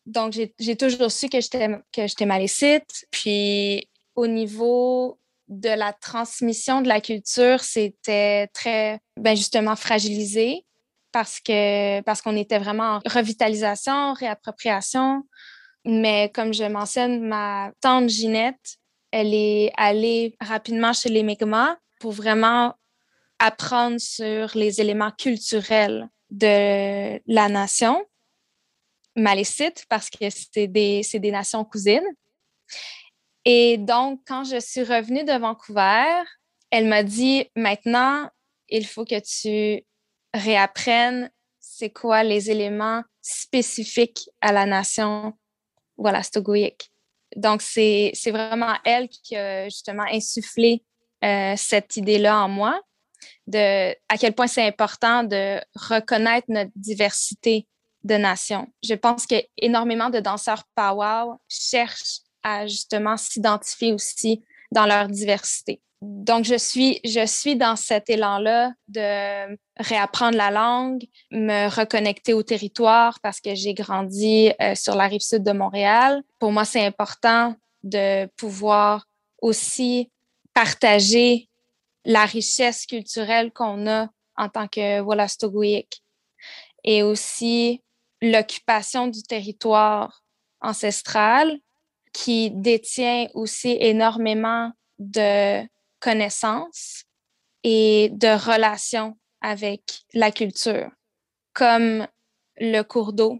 Donc, 0.08 0.32
j'ai 0.58 0.76
toujours 0.76 1.12
su 1.12 1.28
que 1.28 1.38
j'étais 1.40 2.26
malécite. 2.26 3.06
Puis, 3.10 3.86
au 4.16 4.26
niveau 4.26 5.18
de 5.48 5.68
la 5.68 5.92
transmission 5.92 6.80
de 6.80 6.88
la 6.88 7.02
culture, 7.02 7.60
c'était 7.60 8.48
très, 8.54 9.00
ben 9.18 9.36
justement, 9.36 9.76
fragilisé 9.76 10.64
parce 11.12 11.40
parce 12.04 12.22
qu'on 12.22 12.36
était 12.36 12.58
vraiment 12.58 12.96
en 12.96 13.00
revitalisation, 13.06 14.14
réappropriation. 14.14 15.24
Mais 15.84 16.30
comme 16.34 16.54
je 16.54 16.64
mentionne, 16.64 17.20
ma 17.20 17.70
tante 17.80 18.08
Ginette, 18.08 18.78
elle 19.10 19.34
est 19.34 19.72
allée 19.76 20.36
rapidement 20.40 20.94
chez 20.94 21.10
les 21.10 21.22
Mi'kmaq 21.22 21.78
pour 22.00 22.12
vraiment 22.12 22.74
apprendre 23.38 23.98
sur 24.00 24.50
les 24.54 24.80
éléments 24.80 25.12
culturels 25.12 26.08
de 26.30 27.20
la 27.26 27.48
nation 27.48 28.02
malécite 29.18 29.84
parce 29.88 30.10
que 30.10 30.28
c'est 30.30 30.66
des, 30.66 31.02
des 31.14 31.30
nations 31.30 31.64
cousines. 31.64 32.06
Et 33.44 33.78
donc, 33.78 34.20
quand 34.26 34.44
je 34.44 34.60
suis 34.60 34.82
revenue 34.82 35.24
de 35.24 35.38
Vancouver, 35.38 36.22
elle 36.70 36.86
m'a 36.86 37.02
dit, 37.02 37.46
maintenant, 37.56 38.28
il 38.68 38.86
faut 38.86 39.04
que 39.04 39.20
tu 39.20 39.84
réapprennes 40.34 41.30
c'est 41.60 41.90
quoi 41.90 42.24
les 42.24 42.50
éléments 42.50 43.02
spécifiques 43.22 44.28
à 44.40 44.52
la 44.52 44.66
nation 44.66 45.34
voilà, 45.98 46.22
Stogoïque. 46.22 46.90
Donc, 47.36 47.60
c'est 47.60 48.12
vraiment 48.26 48.74
elle 48.84 49.08
qui 49.08 49.36
a 49.36 49.64
justement 49.68 50.04
insufflé 50.10 50.82
euh, 51.24 51.54
cette 51.56 51.96
idée-là 51.96 52.44
en 52.44 52.48
moi 52.48 52.80
de 53.48 53.90
à 54.08 54.16
quel 54.18 54.32
point 54.32 54.46
c'est 54.46 54.64
important 54.64 55.24
de 55.24 55.60
reconnaître 55.74 56.46
notre 56.48 56.70
diversité 56.76 57.66
de 58.08 58.16
nations. 58.16 58.66
Je 58.82 58.94
pense 58.94 59.26
que 59.26 59.36
énormément 59.56 60.10
de 60.10 60.20
danseurs 60.20 60.64
powwow 60.74 61.38
cherchent 61.48 62.20
à 62.42 62.66
justement 62.66 63.16
s'identifier 63.16 63.92
aussi 63.92 64.42
dans 64.72 64.86
leur 64.86 65.06
diversité. 65.08 65.80
Donc, 66.00 66.44
je 66.44 66.56
suis, 66.56 67.00
je 67.04 67.26
suis 67.26 67.56
dans 67.56 67.74
cet 67.74 68.08
élan-là 68.08 68.72
de 68.86 69.56
réapprendre 69.78 70.36
la 70.36 70.50
langue, 70.50 71.04
me 71.32 71.68
reconnecter 71.68 72.34
au 72.34 72.44
territoire 72.44 73.18
parce 73.20 73.40
que 73.40 73.54
j'ai 73.56 73.74
grandi 73.74 74.52
euh, 74.60 74.76
sur 74.76 74.94
la 74.94 75.08
rive 75.08 75.20
sud 75.20 75.42
de 75.42 75.52
Montréal. 75.52 76.22
Pour 76.38 76.52
moi, 76.52 76.64
c'est 76.64 76.84
important 76.86 77.56
de 77.82 78.26
pouvoir 78.36 79.06
aussi 79.42 80.10
partager 80.54 81.48
la 82.04 82.26
richesse 82.26 82.86
culturelle 82.86 83.52
qu'on 83.52 83.88
a 83.88 84.08
en 84.36 84.48
tant 84.48 84.68
que 84.68 85.00
Wolastoguic 85.00 86.02
et 86.84 87.02
aussi 87.02 87.82
l'occupation 88.22 89.06
du 89.06 89.22
territoire 89.22 90.22
ancestral 90.60 91.58
qui 92.12 92.50
détient 92.50 93.28
aussi 93.34 93.76
énormément 93.80 94.72
de 94.98 95.64
connaissances 96.00 97.04
et 97.62 98.10
de 98.12 98.28
relations 98.28 99.16
avec 99.40 99.82
la 100.14 100.32
culture, 100.32 100.90
comme 101.52 102.06
le 102.58 102.82
cours 102.82 103.12
d'eau, 103.12 103.38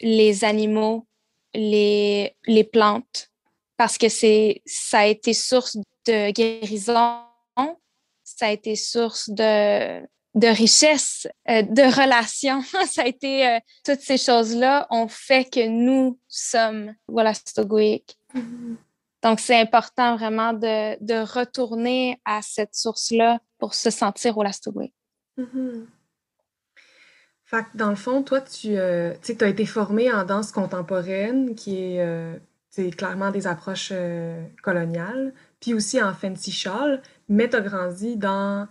les 0.00 0.44
animaux, 0.44 1.06
les, 1.54 2.36
les 2.46 2.64
plantes, 2.64 3.30
parce 3.76 3.98
que 3.98 4.08
c'est 4.08 4.62
ça 4.66 5.00
a 5.00 5.06
été 5.06 5.32
source 5.34 5.76
de 6.06 6.30
guérison 6.30 7.22
ça 8.42 8.46
a 8.46 8.50
été 8.50 8.76
source 8.76 9.30
de, 9.30 10.00
de 10.34 10.48
richesse, 10.48 11.26
euh, 11.48 11.62
de 11.62 11.82
relations. 11.82 12.62
ça 12.86 13.02
a 13.02 13.06
été 13.06 13.46
euh, 13.46 13.58
toutes 13.84 14.00
ces 14.00 14.16
choses-là 14.16 14.86
ont 14.90 15.08
fait 15.08 15.44
que 15.44 15.66
nous 15.68 16.18
sommes 16.28 16.94
voilà 17.06 17.34
Stogoïques. 17.34 18.18
Mm-hmm. 18.34 18.76
Donc, 19.22 19.38
c'est 19.38 19.60
important 19.60 20.16
vraiment 20.16 20.52
de, 20.52 20.96
de, 21.04 21.22
retourner 21.22 22.20
à 22.24 22.42
cette 22.42 22.74
source-là 22.74 23.38
pour 23.58 23.74
se 23.74 23.90
sentir 23.90 24.36
au 24.36 24.42
Lastogoïque. 24.42 24.94
Mm-hmm. 25.38 25.86
Fait 27.44 27.62
que 27.62 27.76
dans 27.76 27.90
le 27.90 27.96
fond, 27.96 28.22
toi, 28.24 28.40
tu 28.40 28.76
euh, 28.76 29.14
as 29.40 29.46
été 29.46 29.66
formé 29.66 30.12
en 30.12 30.24
danse 30.24 30.50
contemporaine, 30.50 31.54
qui 31.54 31.76
est 31.76 32.40
c'est 32.70 32.90
clairement 32.90 33.30
des 33.30 33.46
approches 33.46 33.92
coloniales, 34.62 35.34
puis 35.60 35.74
aussi 35.74 36.02
en 36.02 36.14
fancy 36.14 36.50
shawl, 36.50 37.02
mais 37.28 37.50
tu 37.50 37.56
as 37.56 37.60
grandi 37.60 38.16
dans, 38.16 38.66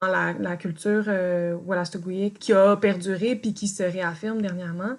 dans 0.00 0.08
la, 0.08 0.56
culture 0.56 1.04
euh, 1.08 1.58
qui 2.38 2.52
a 2.52 2.76
perduré 2.76 3.36
puis 3.36 3.54
qui 3.54 3.68
se 3.68 3.82
réaffirme 3.82 4.40
dernièrement. 4.40 4.96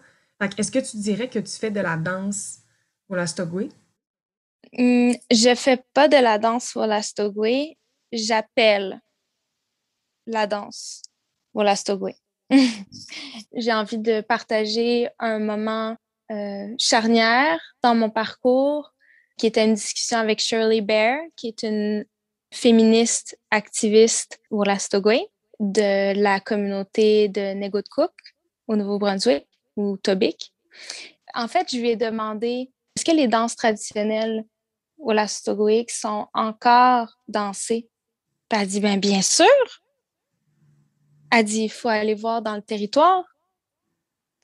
Est-ce 0.58 0.72
que 0.72 0.80
tu 0.80 0.98
dirais 0.98 1.30
que 1.30 1.40
tu 1.40 1.52
fais 1.52 1.72
de 1.72 1.80
la 1.80 1.98
danse 1.98 2.60
Wallastogwe? 3.10 3.70
Hum, 4.78 5.14
je 5.32 5.56
fais 5.56 5.84
pas 5.94 6.08
de 6.08 6.18
la 6.18 6.38
danse 6.38 6.76
Wallastogwe, 6.76 7.76
j'appelle 8.12 9.02
la 10.28 10.48
danse 10.48 11.04
Wallastogwe. 11.54 12.14
J'ai 13.56 13.74
envie 13.74 13.98
de 13.98 14.22
partager 14.22 15.10
un 15.20 15.40
moment 15.40 15.96
euh, 16.32 16.68
charnière 16.78 17.60
dans 17.82 17.96
mon 17.96 18.10
parcours 18.10 18.92
qui 19.38 19.48
était 19.48 19.66
une 19.66 19.74
discussion 19.74 20.18
avec 20.18 20.40
Shirley 20.40 20.82
Bear, 20.82 21.20
qui 21.36 21.48
est 21.48 21.64
une 21.64 22.06
féministe 22.56 23.38
activiste 23.52 24.40
Wolastoqey 24.50 25.28
de 25.60 26.18
la 26.20 26.40
communauté 26.40 27.28
de 27.28 27.54
Negotkuk 27.54 28.14
au 28.68 28.78
Nouveau-Brunswick 28.78 29.46
ou 29.76 29.98
Tobic. 29.98 30.54
En 31.34 31.50
fait, 31.50 31.70
je 31.70 31.78
lui 31.78 31.90
ai 31.90 31.96
demandé 31.98 32.72
est-ce 32.96 33.04
que 33.04 33.12
les 33.12 33.28
danses 33.28 33.58
traditionnelles 33.58 34.46
Wolastoqey 34.98 35.86
sont 35.90 36.28
encore 36.34 37.20
dansées? 37.28 37.90
elle 38.52 38.60
a 38.60 38.66
dit 38.66 38.80
ben, 38.80 39.00
bien 39.00 39.22
sûr. 39.22 39.46
Elle 41.32 41.40
a 41.40 41.44
dit 41.44 41.64
il 41.64 41.70
faut 41.70 41.90
aller 41.90 42.16
voir 42.16 42.42
dans 42.42 42.56
le 42.56 42.62
territoire. 42.62 43.26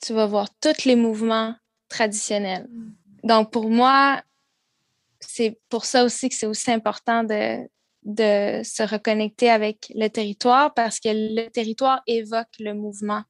Tu 0.04 0.12
vas 0.12 0.26
voir 0.26 0.48
tous 0.60 0.84
les 0.84 0.96
mouvements 0.96 1.54
traditionnels. 1.88 2.68
Donc, 3.24 3.50
pour 3.50 3.70
moi, 3.70 4.22
c'est 5.20 5.58
pour 5.70 5.86
ça 5.86 6.04
aussi 6.04 6.28
que 6.28 6.34
c'est 6.34 6.46
aussi 6.46 6.70
important 6.70 7.24
de, 7.24 7.66
de 8.04 8.62
se 8.64 8.82
reconnecter 8.82 9.50
avec 9.50 9.92
le 9.94 10.08
territoire 10.08 10.74
parce 10.74 10.98
que 10.98 11.08
le 11.08 11.48
territoire 11.48 12.02
évoque 12.06 12.48
le 12.58 12.74
mouvement, 12.74 13.22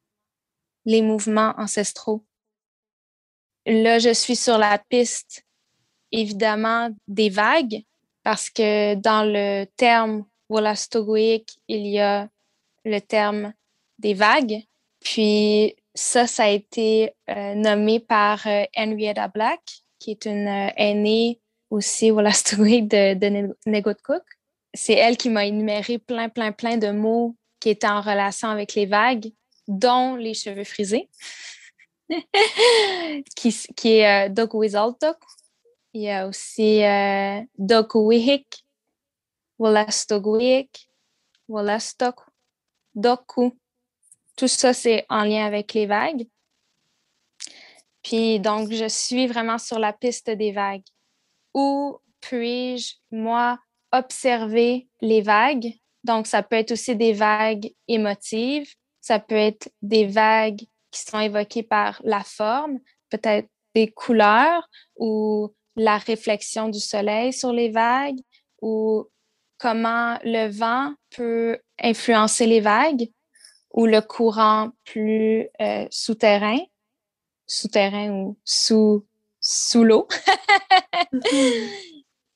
les 0.85 1.01
mouvements 1.01 1.53
ancestraux. 1.57 2.25
Là, 3.65 3.99
je 3.99 4.13
suis 4.13 4.35
sur 4.35 4.57
la 4.57 4.77
piste, 4.77 5.45
évidemment, 6.11 6.89
des 7.07 7.29
vagues 7.29 7.83
parce 8.23 8.49
que 8.49 8.95
dans 8.95 9.23
le 9.23 9.65
terme 9.77 10.25
Wolastogoïque, 10.49 11.59
il 11.67 11.87
y 11.87 11.99
a 11.99 12.29
le 12.85 12.99
terme 12.99 13.53
des 13.99 14.13
vagues. 14.13 14.63
Puis 14.99 15.75
ça, 15.93 16.27
ça 16.27 16.43
a 16.43 16.49
été 16.49 17.13
euh, 17.29 17.55
nommé 17.55 17.99
par 17.99 18.45
euh, 18.47 18.63
Henrietta 18.75 19.27
Black, 19.27 19.61
qui 19.99 20.11
est 20.11 20.25
une 20.25 20.47
euh, 20.47 20.69
aînée 20.75 21.39
aussi 21.69 22.11
Wolastogoïque 22.11 22.87
de, 22.87 23.13
de 23.15 23.55
c'est 24.73 24.93
elle 24.93 25.17
qui 25.17 25.29
m'a 25.29 25.45
énuméré 25.45 25.99
plein, 25.99 26.29
plein, 26.29 26.51
plein 26.51 26.77
de 26.77 26.89
mots 26.89 27.35
qui 27.59 27.69
étaient 27.69 27.87
en 27.87 28.01
relation 28.01 28.49
avec 28.49 28.73
les 28.73 28.85
vagues, 28.85 29.31
dont 29.67 30.15
les 30.15 30.33
cheveux 30.33 30.63
frisés, 30.63 31.09
qui, 33.35 33.55
qui, 33.75 33.89
est 33.97 34.27
euh, 34.27 34.45
Il 35.93 36.01
y 36.01 36.09
a 36.09 36.27
aussi 36.27 36.83
euh, 36.83 37.41
Dokuwihik, 37.57 38.65
Wolastogwik, 39.59 40.89
Wolastok, 41.47 42.21
Doku. 42.95 43.57
Tout 44.35 44.47
ça, 44.47 44.73
c'est 44.73 45.05
en 45.09 45.23
lien 45.23 45.45
avec 45.45 45.73
les 45.73 45.85
vagues. 45.85 46.27
Puis 48.01 48.39
donc, 48.39 48.71
je 48.71 48.87
suis 48.89 49.27
vraiment 49.27 49.57
sur 49.57 49.79
la 49.79 49.93
piste 49.93 50.29
des 50.29 50.51
vagues. 50.51 50.83
Où 51.53 51.99
puis-je, 52.19 52.95
moi, 53.11 53.59
observer 53.93 54.89
les 54.99 55.21
vagues? 55.21 55.73
Donc, 56.03 56.27
ça 56.27 56.43
peut 56.43 56.57
être 56.57 56.71
aussi 56.71 56.95
des 56.95 57.13
vagues 57.13 57.71
émotives, 57.87 58.67
ça 58.99 59.19
peut 59.19 59.35
être 59.35 59.69
des 59.81 60.05
vagues 60.05 60.61
qui 60.91 61.01
sont 61.01 61.19
évoquées 61.19 61.63
par 61.63 62.01
la 62.03 62.23
forme, 62.23 62.79
peut-être 63.09 63.47
des 63.73 63.91
couleurs 63.91 64.67
ou 64.97 65.53
la 65.75 65.97
réflexion 65.97 66.69
du 66.69 66.79
soleil 66.79 67.33
sur 67.33 67.51
les 67.51 67.69
vagues 67.69 68.19
ou 68.61 69.07
comment 69.57 70.19
le 70.23 70.49
vent 70.49 70.93
peut 71.15 71.57
influencer 71.81 72.45
les 72.45 72.59
vagues 72.59 73.09
ou 73.71 73.85
le 73.85 74.01
courant 74.01 74.69
plus 74.85 75.47
euh, 75.61 75.87
souterrain, 75.89 76.59
souterrain 77.47 78.11
ou 78.11 78.37
sous, 78.43 79.05
sous 79.39 79.83
l'eau. 79.83 80.07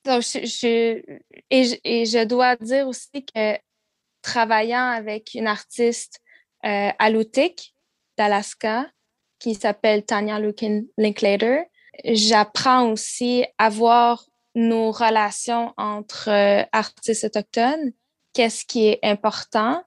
Et, 0.08 2.04
je 2.06 2.24
dois 2.24 2.56
dire 2.56 2.88
aussi 2.88 3.24
que 3.24 3.58
travaillant 4.22 4.90
avec 4.90 5.34
une 5.34 5.46
artiste 5.46 6.20
euh, 6.64 6.90
Alutik 6.98 7.74
d'Alaska 8.16 8.86
qui 9.38 9.54
s'appelle 9.54 10.04
Tanya 10.04 10.40
Linklater, 10.96 11.64
j'apprends 12.04 12.90
aussi 12.90 13.44
à 13.58 13.68
voir 13.68 14.24
nos 14.54 14.90
relations 14.90 15.72
entre 15.76 16.28
euh, 16.28 16.64
artistes 16.72 17.24
autochtones, 17.24 17.92
qu'est-ce 18.32 18.64
qui 18.64 18.88
est 18.88 18.98
important 19.02 19.82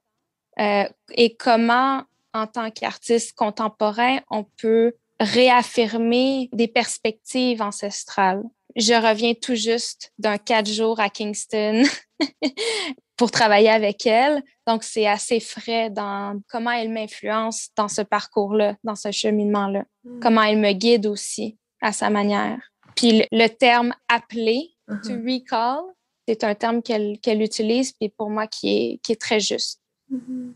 euh, 0.59 0.87
et 1.11 1.35
comment, 1.35 2.03
en 2.33 2.47
tant 2.47 2.71
qu'artiste 2.71 3.35
contemporain, 3.35 4.19
on 4.29 4.43
peut 4.43 4.93
réaffirmer 5.19 6.49
des 6.51 6.67
perspectives 6.67 7.61
ancestrales. 7.61 8.43
Je 8.75 8.93
reviens 8.93 9.33
tout 9.33 9.55
juste 9.55 10.11
d'un 10.17 10.37
quatre 10.37 10.69
jours 10.69 10.99
à 10.99 11.09
Kingston 11.09 11.83
pour 13.17 13.31
travailler 13.31 13.69
avec 13.69 14.05
elle. 14.05 14.41
Donc, 14.67 14.83
c'est 14.83 15.07
assez 15.07 15.39
frais 15.39 15.89
dans 15.89 16.39
comment 16.49 16.71
elle 16.71 16.91
m'influence 16.91 17.69
dans 17.75 17.87
ce 17.87 18.01
parcours-là, 18.01 18.75
dans 18.83 18.95
ce 18.95 19.11
cheminement-là. 19.11 19.83
Hmm. 20.03 20.19
Comment 20.19 20.43
elle 20.43 20.59
me 20.59 20.71
guide 20.71 21.07
aussi 21.07 21.57
à 21.81 21.91
sa 21.91 22.09
manière. 22.09 22.59
Puis 22.95 23.23
le, 23.31 23.47
terme 23.47 23.93
appeler, 24.07 24.75
uh-huh. 24.87 25.01
to 25.01 25.13
recall, 25.23 25.93
c'est 26.27 26.43
un 26.43 26.55
terme 26.55 26.81
qu'elle 26.81 27.41
utilise, 27.41 27.91
puis 27.93 28.09
pour 28.09 28.29
moi 28.29 28.47
qui 28.47 28.69
est, 28.69 28.97
qui 29.03 29.11
est 29.11 29.19
très 29.19 29.39
juste. 29.39 29.81
Mm-hmm. 30.11 30.53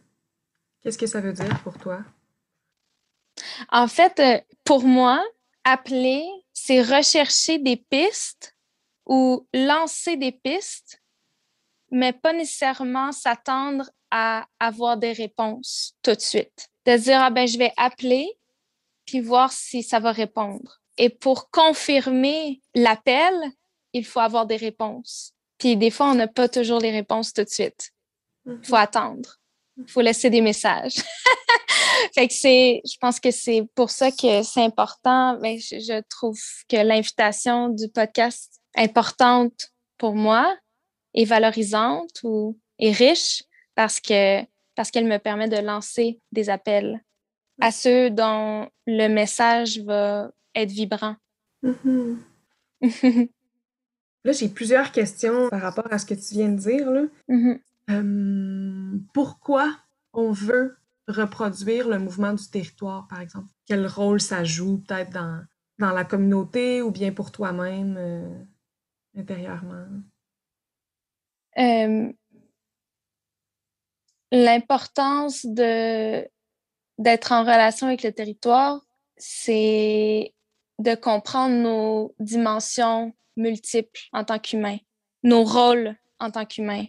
Qu'est-ce 0.81 0.97
que 0.97 1.07
ça 1.07 1.21
veut 1.21 1.33
dire 1.33 1.59
pour 1.63 1.77
toi? 1.77 2.03
En 3.71 3.87
fait, 3.87 4.19
euh, 4.19 4.39
pour 4.63 4.83
moi, 4.83 5.23
appeler, 5.63 6.23
c'est 6.65 6.81
rechercher 6.81 7.59
des 7.59 7.77
pistes 7.77 8.55
ou 9.05 9.47
lancer 9.53 10.17
des 10.17 10.31
pistes, 10.31 10.99
mais 11.91 12.11
pas 12.11 12.33
nécessairement 12.33 13.11
s'attendre 13.11 13.91
à 14.09 14.47
avoir 14.59 14.97
des 14.97 15.11
réponses 15.11 15.95
tout 16.01 16.15
de 16.15 16.21
suite. 16.21 16.69
De 16.87 16.97
dire, 16.97 17.21
ah 17.21 17.29
ben, 17.29 17.47
je 17.47 17.59
vais 17.59 17.71
appeler, 17.77 18.27
puis 19.05 19.19
voir 19.19 19.51
si 19.51 19.83
ça 19.83 19.99
va 19.99 20.11
répondre. 20.11 20.81
Et 20.97 21.09
pour 21.09 21.51
confirmer 21.51 22.61
l'appel, 22.73 23.33
il 23.93 24.03
faut 24.03 24.19
avoir 24.19 24.47
des 24.47 24.57
réponses. 24.57 25.33
Puis 25.59 25.77
des 25.77 25.91
fois, 25.91 26.09
on 26.09 26.15
n'a 26.15 26.27
pas 26.27 26.49
toujours 26.49 26.79
les 26.79 26.91
réponses 26.91 27.31
tout 27.31 27.43
de 27.43 27.49
suite. 27.49 27.91
Il 28.47 28.59
faut 28.63 28.75
mm-hmm. 28.75 28.81
attendre. 28.81 29.37
Il 29.77 29.87
faut 29.87 30.01
laisser 30.01 30.31
des 30.31 30.41
messages. 30.41 30.95
fait 32.13 32.27
que 32.27 32.33
c'est, 32.33 32.81
je 32.85 32.97
pense 32.99 33.19
que 33.19 33.31
c'est 33.31 33.67
pour 33.75 33.89
ça 33.89 34.11
que 34.11 34.43
c'est 34.43 34.63
important. 34.63 35.37
Mais 35.41 35.59
ben, 35.71 35.79
je, 35.79 36.01
trouve 36.09 36.39
que 36.69 36.77
l'invitation 36.77 37.69
du 37.69 37.89
podcast 37.89 38.61
est 38.75 38.83
importante 38.83 39.71
pour 39.97 40.15
moi 40.15 40.55
et 41.13 41.25
valorisante 41.25 42.19
ou 42.23 42.57
est 42.79 42.91
riche 42.91 43.43
parce 43.75 43.99
que 43.99 44.41
parce 44.75 44.91
qu'elle 44.91 45.07
me 45.07 45.19
permet 45.19 45.47
de 45.47 45.57
lancer 45.57 46.19
des 46.33 46.49
appels 46.49 47.01
à 47.61 47.71
ceux 47.71 48.09
dont 48.09 48.67
le 48.85 49.07
message 49.07 49.79
va 49.79 50.29
être 50.53 50.71
vibrant. 50.71 51.15
Mm-hmm. 51.63 52.17
là, 54.25 54.31
j'ai 54.33 54.49
plusieurs 54.49 54.91
questions 54.91 55.49
par 55.49 55.61
rapport 55.61 55.87
à 55.91 55.97
ce 55.97 56.05
que 56.05 56.13
tu 56.13 56.33
viens 56.33 56.49
de 56.49 56.57
dire. 56.57 56.91
Là. 56.91 57.03
Mm-hmm. 57.29 57.59
Euh, 57.91 58.97
pourquoi 59.13 59.77
on 60.13 60.31
veut 60.31 60.75
reproduire 61.07 61.87
le 61.87 61.99
mouvement 61.99 62.33
du 62.33 62.49
territoire, 62.49 63.07
par 63.07 63.21
exemple? 63.21 63.49
Quel 63.65 63.87
rôle 63.87 64.21
ça 64.21 64.43
joue 64.43 64.79
peut-être 64.79 65.11
dans, 65.11 65.43
dans 65.79 65.91
la 65.91 66.05
communauté 66.05 66.81
ou 66.81 66.91
bien 66.91 67.11
pour 67.11 67.31
toi-même 67.31 67.95
euh, 67.97 68.43
intérieurement? 69.17 69.87
Euh, 71.57 72.11
l'importance 74.31 75.45
de 75.45 76.27
d'être 76.97 77.33
en 77.33 77.41
relation 77.41 77.87
avec 77.87 78.03
le 78.03 78.13
territoire, 78.13 78.79
c'est 79.17 80.33
de 80.79 80.95
comprendre 80.95 81.55
nos 81.55 82.15
dimensions 82.19 83.13
multiples 83.35 83.99
en 84.13 84.23
tant 84.23 84.39
qu'humain, 84.39 84.77
nos 85.23 85.43
rôles 85.43 85.93
en 86.19 86.31
tant 86.31 86.45
qu'humain 86.45 86.85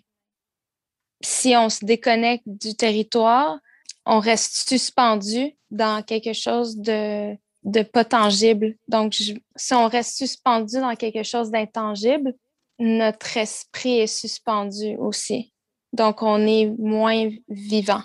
si 1.23 1.57
on 1.57 1.69
se 1.69 1.85
déconnecte 1.85 2.45
du 2.47 2.75
territoire, 2.75 3.59
on 4.07 4.21
reste 4.21 4.69
suspendu 4.69 5.57
dans 5.71 6.03
quelque 6.03 6.33
chose 6.33 6.77
de, 6.77 7.37
de 7.65 7.83
pas 7.83 8.05
tangible. 8.05 8.77
Donc, 8.89 9.15
si 9.57 9.75
on 9.75 9.89
reste 9.89 10.17
suspendu 10.17 10.77
dans 10.77 10.95
quelque 10.95 11.25
chose 11.25 11.51
d'intangible, 11.51 12.33
notre 12.79 13.37
esprit 13.37 13.99
est 13.99 14.07
suspendu 14.07 14.97
aussi. 14.97 15.53
Donc, 15.93 16.23
on 16.23 16.47
est 16.47 16.67
moins 16.79 17.31
vivant. 17.49 18.03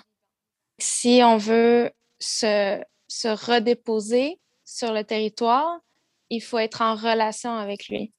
Si 0.78 1.20
on 1.22 1.36
veut 1.36 1.92
se, 2.18 2.82
se 3.06 3.28
redéposer 3.28 4.40
sur 4.64 4.92
le 4.92 5.04
territoire, 5.04 5.78
il 6.30 6.42
faut 6.42 6.58
être 6.58 6.82
en 6.82 6.96
relation 6.96 7.54
avec 7.54 7.88
lui. 7.88 8.12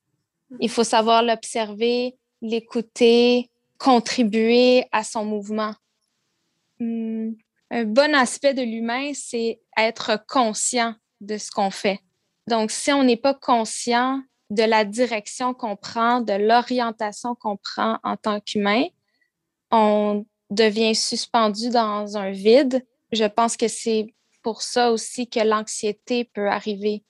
Il 0.59 0.69
faut 0.69 0.83
savoir 0.83 1.23
l'observer, 1.23 2.15
l'écouter, 2.41 3.49
contribuer 3.79 4.85
à 4.91 5.03
son 5.03 5.25
mouvement. 5.25 5.73
Hmm, 6.79 7.31
un 7.73 7.85
bon 7.85 8.13
aspect 8.13 8.53
de 8.53 8.61
l'humain, 8.61 9.11
c'est 9.15 9.59
être 9.75 10.23
conscient 10.27 10.93
de 11.21 11.37
ce 11.37 11.49
qu'on 11.49 11.71
fait. 11.71 11.99
Donc, 12.47 12.69
si 12.69 12.91
on 12.91 13.03
n'est 13.03 13.17
pas 13.17 13.33
conscient 13.33 14.21
de 14.51 14.61
la 14.61 14.85
direction 14.85 15.55
qu'on 15.55 15.75
prend, 15.75 16.21
de 16.21 16.33
l'orientation 16.33 17.33
qu'on 17.33 17.57
prend 17.57 17.97
en 18.03 18.15
tant 18.15 18.39
qu'humain, 18.39 18.83
on 19.71 20.23
devient 20.51 20.93
suspendu 20.93 21.69
dans 21.69 22.15
un 22.15 22.29
vide. 22.29 22.85
Je 23.11 23.25
pense 23.25 23.57
que 23.57 23.67
c'est 23.67 24.13
pour 24.43 24.61
ça 24.61 24.91
aussi 24.91 25.27
que 25.27 25.39
l'anxiété 25.39 26.25
peut 26.25 26.49
arriver 26.49 27.03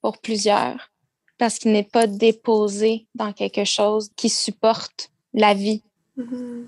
pour 0.00 0.18
plusieurs, 0.18 0.90
parce 1.38 1.58
qu'il 1.60 1.70
n'est 1.70 1.84
pas 1.84 2.08
déposé 2.08 3.06
dans 3.14 3.32
quelque 3.32 3.64
chose 3.64 4.10
qui 4.16 4.28
supporte 4.28 5.10
la 5.34 5.54
vie. 5.54 5.84
Mm-hmm. 6.16 6.66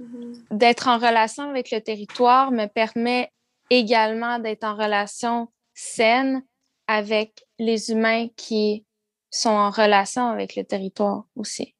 Mm-hmm. 0.00 0.56
D'être 0.56 0.88
en 0.88 0.98
relation 0.98 1.50
avec 1.50 1.70
le 1.70 1.80
territoire 1.80 2.50
me 2.52 2.66
permet 2.66 3.30
également 3.68 4.38
d'être 4.38 4.64
en 4.64 4.74
relation 4.74 5.48
saine 5.74 6.42
avec 6.86 7.46
les 7.58 7.90
humains 7.90 8.28
qui 8.36 8.84
sont 9.30 9.50
en 9.50 9.70
relation 9.70 10.28
avec 10.28 10.56
le 10.56 10.64
territoire 10.64 11.24
aussi. 11.36 11.74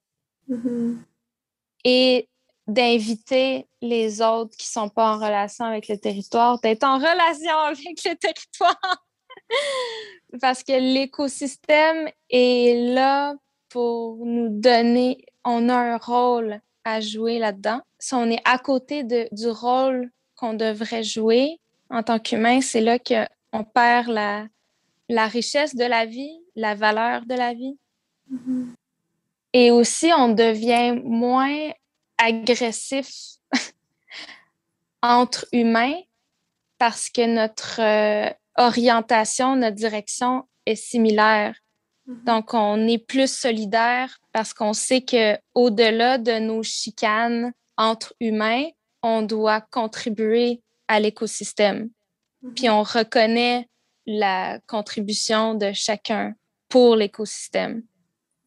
Mm-hmm. 0.48 0.98
Et 1.84 2.28
d'inviter 2.66 3.66
les 3.80 4.22
autres 4.22 4.56
qui 4.56 4.68
ne 4.68 4.82
sont 4.82 4.88
pas 4.90 5.14
en 5.14 5.18
relation 5.18 5.64
avec 5.64 5.88
le 5.88 5.98
territoire, 5.98 6.60
d'être 6.60 6.84
en 6.84 6.98
relation 6.98 7.56
avec 7.64 8.04
le 8.04 8.14
territoire. 8.14 9.06
Parce 10.40 10.62
que 10.62 10.72
l'écosystème 10.72 12.08
est 12.28 12.94
là 12.94 13.34
pour 13.68 14.24
nous 14.24 14.48
donner, 14.48 15.24
on 15.44 15.68
a 15.68 15.74
un 15.74 15.96
rôle 15.96 16.60
à 16.84 17.00
jouer 17.00 17.38
là-dedans. 17.38 17.80
Si 17.98 18.14
on 18.14 18.30
est 18.30 18.42
à 18.44 18.58
côté 18.58 19.04
de, 19.04 19.28
du 19.32 19.48
rôle 19.48 20.10
qu'on 20.36 20.54
devrait 20.54 21.02
jouer 21.02 21.60
en 21.90 22.02
tant 22.02 22.18
qu'humain, 22.18 22.60
c'est 22.60 22.80
là 22.80 22.98
qu'on 22.98 23.64
perd 23.64 24.08
la, 24.08 24.46
la 25.08 25.26
richesse 25.26 25.74
de 25.74 25.84
la 25.84 26.06
vie, 26.06 26.40
la 26.54 26.74
valeur 26.74 27.26
de 27.26 27.34
la 27.34 27.52
vie. 27.52 27.76
Mm-hmm. 28.32 28.66
Et 29.52 29.70
aussi, 29.70 30.12
on 30.16 30.28
devient 30.28 31.00
moins 31.02 31.70
agressif 32.18 33.10
entre 35.02 35.46
humains 35.52 36.00
parce 36.78 37.10
que 37.10 37.26
notre 37.26 37.80
euh, 37.80 38.30
orientation, 38.56 39.56
notre 39.56 39.76
direction 39.76 40.44
est 40.66 40.76
similaire. 40.76 41.54
Mm-hmm. 42.10 42.24
Donc, 42.24 42.54
on 42.54 42.88
est 42.88 42.98
plus 42.98 43.32
solidaire 43.32 44.18
parce 44.32 44.52
qu'on 44.52 44.72
sait 44.72 45.02
que 45.02 45.38
au-delà 45.54 46.18
de 46.18 46.38
nos 46.38 46.62
chicanes 46.62 47.52
entre 47.76 48.14
humains, 48.20 48.66
on 49.02 49.22
doit 49.22 49.60
contribuer 49.60 50.60
à 50.88 51.00
l'écosystème. 51.00 51.90
Mm-hmm. 52.42 52.54
Puis 52.54 52.70
on 52.70 52.82
reconnaît 52.82 53.68
la 54.06 54.58
contribution 54.66 55.54
de 55.54 55.72
chacun 55.72 56.34
pour 56.68 56.96
l'écosystème. 56.96 57.82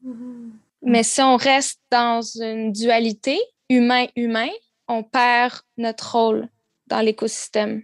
Mm-hmm. 0.05 0.49
Mais 0.83 1.03
si 1.03 1.21
on 1.21 1.37
reste 1.37 1.79
dans 1.89 2.21
une 2.21 2.73
dualité 2.73 3.39
humain-humain, 3.69 4.49
on 4.89 5.03
perd 5.03 5.61
notre 5.77 6.15
rôle 6.15 6.49
dans 6.87 6.99
l'écosystème. 6.99 7.83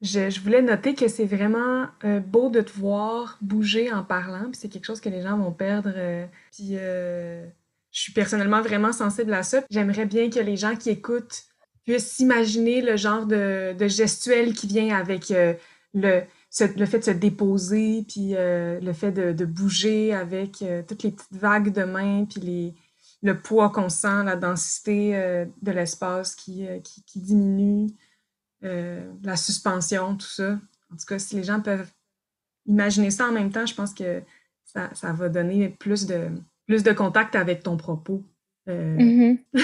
Je, 0.00 0.40
voulais 0.40 0.62
noter 0.62 0.94
que 0.94 1.08
c'est 1.08 1.24
vraiment 1.24 1.86
euh, 2.04 2.20
beau 2.20 2.50
de 2.50 2.60
te 2.60 2.70
voir 2.70 3.36
bouger 3.40 3.92
en 3.92 4.04
parlant, 4.04 4.44
puis 4.44 4.54
c'est 4.54 4.68
quelque 4.68 4.84
chose 4.84 5.00
que 5.00 5.08
les 5.08 5.22
gens 5.22 5.36
vont 5.36 5.50
perdre. 5.50 5.90
Euh, 5.92 6.24
puis 6.52 6.74
euh, 6.74 7.44
je 7.90 8.00
suis 8.02 8.12
personnellement 8.12 8.62
vraiment 8.62 8.92
sensible 8.92 9.34
à 9.34 9.42
ça. 9.42 9.64
J'aimerais 9.70 10.06
bien 10.06 10.30
que 10.30 10.38
les 10.38 10.56
gens 10.56 10.76
qui 10.76 10.90
écoutent 10.90 11.44
puissent 11.84 12.12
s'imaginer 12.12 12.80
le 12.80 12.96
genre 12.96 13.26
de, 13.26 13.74
gestuel 13.88 14.54
qui 14.54 14.68
vient 14.68 14.96
avec 14.96 15.30
le, 15.30 15.56
le 15.94 16.86
fait 16.86 16.98
de 16.98 17.04
se 17.04 17.10
déposer, 17.10 18.04
puis 18.06 18.34
le 18.36 18.92
fait 18.92 19.10
de, 19.10 19.44
bouger 19.44 20.14
avec 20.14 20.62
toutes 20.86 21.02
les 21.02 21.10
petites 21.12 21.32
vagues 21.32 21.72
de 21.72 21.84
mains, 21.84 22.26
puis 22.26 22.74
le 23.22 23.40
poids 23.40 23.70
qu'on 23.70 23.88
sent, 23.88 24.22
la 24.24 24.36
densité 24.36 25.46
de 25.62 25.72
l'espace 25.72 26.34
qui, 26.34 26.66
qui, 26.84 27.20
diminue. 27.20 27.88
Euh, 28.64 29.00
la 29.22 29.36
suspension, 29.36 30.16
tout 30.16 30.26
ça. 30.26 30.58
En 30.92 30.96
tout 30.96 31.06
cas, 31.06 31.18
si 31.18 31.36
les 31.36 31.44
gens 31.44 31.60
peuvent 31.60 31.90
imaginer 32.66 33.10
ça 33.10 33.28
en 33.28 33.32
même 33.32 33.50
temps, 33.50 33.66
je 33.66 33.74
pense 33.74 33.94
que 33.94 34.22
ça, 34.64 35.12
va 35.12 35.28
donner 35.28 35.68
plus 35.68 36.06
de, 36.06 36.28
plus 36.66 36.82
de 36.82 36.92
contact 36.92 37.36
avec 37.36 37.62
ton 37.62 37.76
propos. 37.76 38.24
Euh, 38.68 38.96
mm-hmm. 38.96 39.38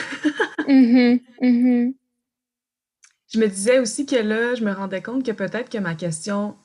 Mm-hmm. 0.66 1.20
Mm-hmm. 1.42 1.94
Je 3.34 3.38
me 3.38 3.48
disais 3.48 3.80
aussi 3.80 4.06
que 4.06 4.16
là, 4.16 4.54
je 4.54 4.64
me 4.64 4.72
rendais 4.72 5.02
compte 5.02 5.22
que 5.22 5.30
peut-être 5.30 5.68
que 5.68 5.76
ma 5.76 5.94
question 5.94 6.56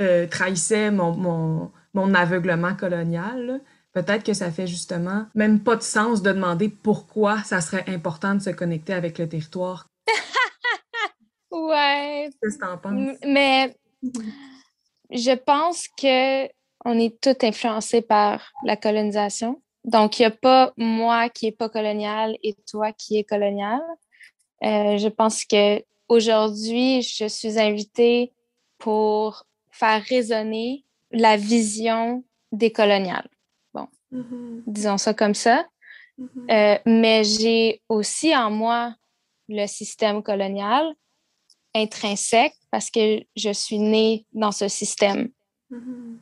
euh, 0.00 0.26
trahissait 0.26 0.90
mon, 0.90 1.70
mon, 1.92 2.14
aveuglement 2.14 2.74
colonial. 2.74 3.60
Peut-être 3.92 4.24
que 4.24 4.32
ça 4.32 4.50
fait 4.50 4.66
justement 4.66 5.26
même 5.34 5.60
pas 5.60 5.76
de 5.76 5.82
sens 5.82 6.22
de 6.22 6.32
demander 6.32 6.70
pourquoi 6.70 7.42
ça 7.42 7.60
serait 7.60 7.84
important 7.88 8.34
de 8.34 8.40
se 8.40 8.48
connecter 8.48 8.94
avec 8.94 9.18
le 9.18 9.28
territoire 9.28 9.91
Ouais. 11.68 12.30
Qu'est-ce 12.42 12.58
que 12.58 12.64
t'en 12.64 12.78
penses? 12.78 13.18
Mais 13.24 13.74
je 15.10 15.34
pense 15.34 15.88
que 15.88 16.48
on 16.84 16.98
est 16.98 17.20
tous 17.20 17.46
influencés 17.46 18.02
par 18.02 18.52
la 18.64 18.76
colonisation. 18.76 19.62
Donc, 19.84 20.18
il 20.18 20.22
n'y 20.22 20.26
a 20.26 20.30
pas 20.30 20.72
moi 20.76 21.28
qui 21.28 21.46
n'est 21.46 21.52
pas 21.52 21.68
colonial 21.68 22.36
et 22.42 22.54
toi 22.68 22.92
qui 22.92 23.18
es 23.18 23.24
colonial. 23.24 23.80
Euh, 24.64 24.96
je 24.96 25.08
pense 25.08 25.44
que 25.44 25.82
aujourd'hui, 26.08 27.02
je 27.02 27.26
suis 27.26 27.58
invitée 27.58 28.32
pour 28.78 29.44
faire 29.70 30.02
résonner 30.02 30.84
la 31.10 31.36
vision 31.36 32.24
des 32.52 32.72
coloniales. 32.72 33.28
Bon, 33.74 33.88
mm-hmm. 34.12 34.62
disons 34.66 34.98
ça 34.98 35.14
comme 35.14 35.34
ça. 35.34 35.66
Mm-hmm. 36.18 36.50
Euh, 36.50 36.78
mais 36.86 37.24
j'ai 37.24 37.82
aussi 37.88 38.36
en 38.36 38.50
moi 38.50 38.94
le 39.48 39.66
système 39.66 40.22
colonial 40.22 40.94
intrinsèque 41.74 42.56
parce 42.70 42.90
que 42.90 43.20
je 43.36 43.52
suis 43.52 43.78
née 43.78 44.26
dans 44.32 44.52
ce 44.52 44.68
système. 44.68 45.30
Mm-hmm. 45.70 46.16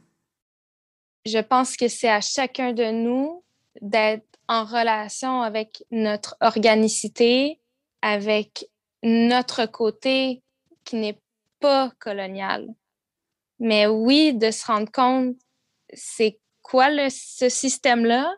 Je 1.27 1.39
pense 1.39 1.77
que 1.77 1.89
c'est 1.89 2.09
à 2.09 2.21
chacun 2.21 2.73
de 2.73 2.91
nous 2.91 3.43
d'être 3.81 4.27
en 4.49 4.65
relation 4.65 5.43
avec 5.43 5.85
notre 5.91 6.37
organicité, 6.41 7.61
avec 8.03 8.67
notre 9.03 9.67
côté 9.67 10.43
qui 10.85 10.97
n'est 10.97 11.21
pas 11.61 11.93
colonial. 11.99 12.67
Mais 13.59 13.87
oui, 13.87 14.35
de 14.35 14.51
se 14.51 14.67
rendre 14.67 14.91
compte, 14.91 15.37
c'est 15.93 16.41
quoi 16.63 16.91
le, 16.91 17.09
ce 17.11 17.49
système-là 17.49 18.35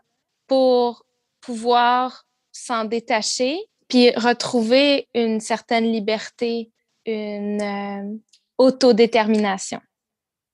pour 0.46 1.07
pouvoir 1.40 2.27
s'en 2.51 2.85
détacher, 2.85 3.59
puis 3.88 4.11
retrouver 4.11 5.09
une 5.14 5.40
certaine 5.40 5.90
liberté 5.90 6.70
une 7.06 7.62
euh, 7.62 8.18
autodétermination. 8.58 9.80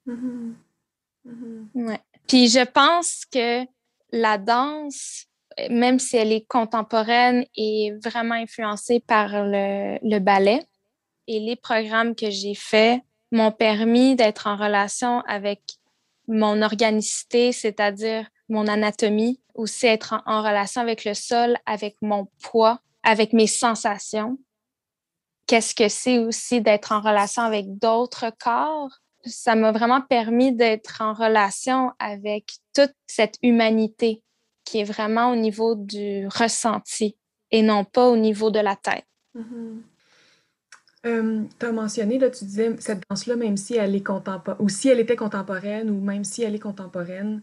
Mm-hmm. 0.07 0.55
Mm-hmm. 1.27 1.99
Puis 2.27 2.49
je 2.49 2.65
pense 2.65 3.25
que 3.27 3.65
la 4.13 4.39
danse, 4.39 5.27
même 5.71 5.99
si 5.99 6.17
elle 6.17 6.33
est 6.33 6.47
contemporaine, 6.47 7.45
est 7.57 7.93
vraiment 8.03 8.35
influencée 8.35 9.01
par 9.01 9.29
le, 9.33 9.99
le 10.03 10.19
ballet. 10.19 10.61
Et 11.27 11.41
les 11.41 11.57
programmes 11.57 12.15
que 12.15 12.31
j'ai 12.31 12.55
faits 12.55 13.01
m'ont 13.33 13.53
permis 13.53 14.17
d'être 14.17 14.47
en 14.47 14.57
relation 14.57 15.21
avec 15.27 15.61
mon 16.27 16.63
organicité, 16.63 17.53
c'est-à-dire 17.53 18.27
mon 18.49 18.67
anatomie, 18.67 19.41
aussi 19.55 19.87
être 19.87 20.23
en 20.27 20.43
relation 20.43 20.81
avec 20.81 21.05
le 21.05 21.15
sol, 21.15 21.59
avec 21.67 21.97
mon 22.01 22.29
poids, 22.41 22.81
avec 23.03 23.33
mes 23.33 23.47
sensations 23.47 24.39
qu'est-ce 25.49 25.75
que 25.75 25.89
c'est 25.89 26.19
aussi 26.19 26.61
d'être 26.61 26.93
en 26.93 27.01
relation 27.01 27.43
avec 27.43 27.79
d'autres 27.79 28.31
corps. 28.39 28.91
Ça 29.25 29.57
m'a 29.57 29.73
vraiment 29.73 30.01
permis 30.01 30.55
d'être 30.55 31.03
en 31.03 31.13
relation 31.13 31.91
avec 31.99 32.53
toute 32.75 32.95
cette 33.09 33.37
humanité 33.43 34.23
qui 34.65 34.79
est 34.79 34.85
vraiment 34.85 35.33
au 35.33 35.37
niveau 35.37 35.75
du 35.75 36.29
ressenti 36.29 37.17
et 37.51 37.63
non 37.63 37.85
pas 37.85 38.09
au 38.09 38.17
niveau 38.17 38.51
de 38.51 38.61
la 38.61 38.77
tête. 38.77 39.07
Mm-hmm. 39.35 39.81
Euh, 41.07 41.45
tu 41.59 41.67
as 41.67 41.73
mentionné, 41.73 42.19
là, 42.19 42.29
tu 42.29 42.45
disais, 42.45 42.75
cette 42.81 43.03
danse-là, 43.09 43.37
même 43.37 43.57
si 43.57 43.77
elle 43.77 43.95
est 43.95 44.03
contemporaine, 44.03 44.61
ou 44.61 44.69
si 44.69 44.89
elle 44.89 45.01
était 45.01 45.17
contemporaine, 45.17 45.91
ou 45.91 46.01
même 46.01 46.25
si 46.25 46.43
elle 46.43 46.55
est 46.55 46.61
contemporaine, 46.61 47.41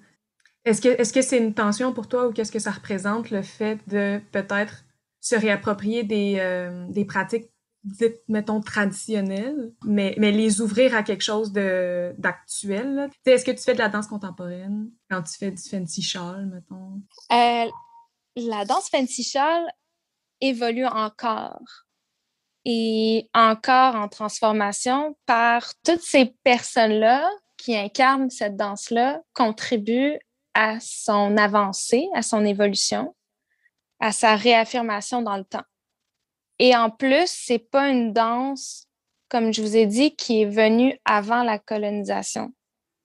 est-ce 0.66 0.82
que 0.82 0.90
est-ce 0.90 1.14
que 1.14 1.22
c'est 1.22 1.38
une 1.38 1.54
tension 1.54 1.94
pour 1.94 2.08
toi 2.08 2.28
ou 2.28 2.34
qu'est-ce 2.34 2.52
que 2.52 2.60
ça 2.60 2.72
représente 2.72 3.32
le 3.32 3.44
fait 3.44 3.80
de 3.88 4.20
peut-être 4.32 4.84
se 5.22 5.36
réapproprier 5.36 6.04
des, 6.04 6.36
euh, 6.40 6.86
des 6.90 7.06
pratiques 7.06 7.50
dites, 7.86 8.22
mettons, 8.28 8.62
traditionnelles, 8.62 9.72
mais, 9.84 10.16
mais 10.18 10.32
les 10.32 10.62
ouvrir 10.62 10.96
à 10.96 11.04
quelque 11.04 11.24
chose 11.24 11.52
d'actuel. 11.52 13.10
Est-ce 13.26 13.46
que 13.46 13.52
tu 13.52 13.64
fais 13.64 13.74
de 13.74 13.80
la 13.80 13.90
danse 13.90 14.08
contemporaine 14.08 14.90
quand 15.10 15.22
tu 15.24 15.38
fais 15.38 15.52
du 15.52 15.62
fancy 15.62 16.02
shawl, 16.02 16.46
mettons? 16.48 17.02
Euh, 17.32 17.70
la 18.36 18.66
danse 18.66 18.90
fancy 18.90 19.24
shawl 19.24 19.66
évolue 20.42 20.86
encore 20.86 21.86
et 22.66 23.30
encore 23.34 23.96
en 23.96 24.08
transformation 24.08 25.16
par 25.26 25.74
toutes 25.84 26.02
ces 26.02 26.36
personnes-là 26.44 27.30
qui 27.58 27.76
incarnent 27.76 28.30
cette 28.30 28.58
danse-là, 28.58 29.22
contribuent 29.34 30.20
à 30.54 30.80
son 30.80 31.38
avancée, 31.38 32.08
à 32.14 32.22
son 32.22 32.46
évolution, 32.46 33.16
à 34.00 34.12
sa 34.12 34.36
réaffirmation 34.36 35.22
dans 35.22 35.38
le 35.38 35.44
temps. 35.44 35.64
Et 36.60 36.76
en 36.76 36.90
plus, 36.90 37.28
c'est 37.28 37.60
pas 37.60 37.90
une 37.90 38.14
danse, 38.14 38.88
comme 39.30 39.54
je 39.54 39.62
vous 39.62 39.76
ai 39.76 39.86
dit, 39.86 40.16
qui 40.16 40.42
est 40.42 40.50
venue 40.50 41.00
avant 41.04 41.44
la 41.44 41.60
colonisation. 41.60 42.54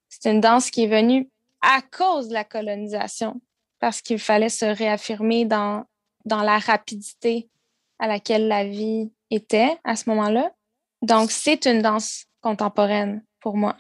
C'est 0.09 0.31
une 0.31 0.41
danse 0.41 0.71
qui 0.71 0.85
est 0.85 0.89
venue 0.89 1.29
à 1.61 1.83
cause 1.83 2.29
de 2.29 2.35
la 2.35 2.45
colonisation, 2.45 3.41
parce 3.81 4.01
qu'il 4.01 4.19
fallait 4.19 4.49
se 4.49 4.65
réaffirmer 4.65 5.45
dans, 5.45 5.85
dans 6.25 6.43
la 6.43 6.59
rapidité 6.59 7.49
à 7.99 8.07
laquelle 8.07 8.49
la 8.49 8.65
vie 8.65 9.13
était 9.31 9.79
à 9.85 9.97
ce 9.97 10.09
moment-là. 10.11 10.53
Donc, 11.03 11.31
c'est 11.31 11.67
une 11.67 11.83
danse 11.83 12.27
contemporaine 12.41 13.25
pour 13.41 13.57
moi. 13.57 13.77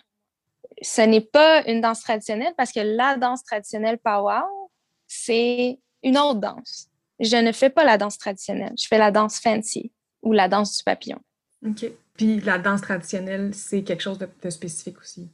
Ce 0.82 1.02
n'est 1.02 1.20
pas 1.20 1.62
une 1.68 1.80
danse 1.80 2.00
traditionnelle 2.02 2.54
parce 2.56 2.72
que 2.72 2.80
la 2.80 3.16
danse 3.16 3.44
traditionnelle 3.44 3.98
powwow, 3.98 4.70
c'est 5.06 5.78
une 6.02 6.18
autre 6.18 6.40
danse 6.40 6.89
je 7.20 7.36
ne 7.36 7.52
fais 7.52 7.70
pas 7.70 7.84
la 7.84 7.98
danse 7.98 8.18
traditionnelle. 8.18 8.74
Je 8.78 8.88
fais 8.88 8.98
la 8.98 9.10
danse 9.10 9.38
fancy 9.38 9.92
ou 10.22 10.32
la 10.32 10.48
danse 10.48 10.78
du 10.78 10.84
papillon. 10.84 11.20
OK. 11.66 11.86
Puis 12.14 12.40
la 12.40 12.58
danse 12.58 12.80
traditionnelle, 12.80 13.54
c'est 13.54 13.82
quelque 13.82 14.02
chose 14.02 14.18
de, 14.18 14.50
spécifique 14.50 14.98
aussi? 14.98 15.28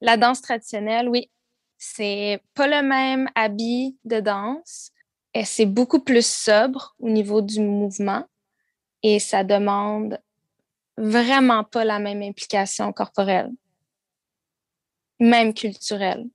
La 0.00 0.16
danse 0.16 0.42
traditionnelle, 0.42 1.08
oui. 1.08 1.30
C'est 1.78 2.42
pas 2.54 2.66
le 2.66 2.86
même 2.86 3.28
habit 3.34 3.98
de 4.04 4.20
danse. 4.20 4.92
Et 5.32 5.44
c'est 5.44 5.66
beaucoup 5.66 6.00
plus 6.00 6.26
sobre 6.26 6.94
au 6.98 7.08
niveau 7.08 7.40
du 7.40 7.60
mouvement. 7.60 8.24
Et 9.02 9.18
ça 9.18 9.44
demande 9.44 10.18
vraiment 10.98 11.64
pas 11.64 11.84
la 11.84 11.98
même 11.98 12.22
implication 12.22 12.92
corporelle, 12.92 13.50
même 15.18 15.54
culturelle. 15.54 16.26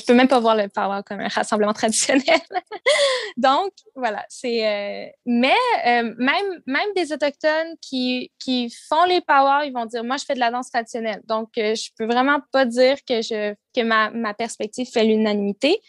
Je 0.00 0.06
peux 0.06 0.14
même 0.14 0.28
pas 0.28 0.40
voir 0.40 0.56
le 0.56 0.68
powwow 0.68 1.02
comme 1.04 1.20
un 1.20 1.28
rassemblement 1.28 1.72
traditionnel. 1.72 2.22
Donc, 3.36 3.72
voilà, 3.94 4.24
c'est... 4.28 4.66
Euh, 4.66 5.10
mais 5.26 5.54
euh, 5.86 6.14
même, 6.18 6.62
même 6.66 6.88
des 6.96 7.12
Autochtones 7.12 7.76
qui, 7.80 8.32
qui 8.38 8.74
font 8.88 9.04
les 9.04 9.20
powwows, 9.20 9.64
ils 9.64 9.72
vont 9.72 9.86
dire, 9.86 10.02
moi, 10.02 10.16
je 10.16 10.24
fais 10.24 10.34
de 10.34 10.40
la 10.40 10.50
danse 10.50 10.70
traditionnelle. 10.70 11.20
Donc, 11.26 11.50
euh, 11.58 11.74
je 11.74 11.90
peux 11.96 12.06
vraiment 12.06 12.38
pas 12.52 12.64
dire 12.64 12.96
que, 13.06 13.22
je, 13.22 13.54
que 13.74 13.82
ma, 13.82 14.10
ma 14.10 14.34
perspective 14.34 14.88
fait 14.90 15.04
l'unanimité. 15.04 15.80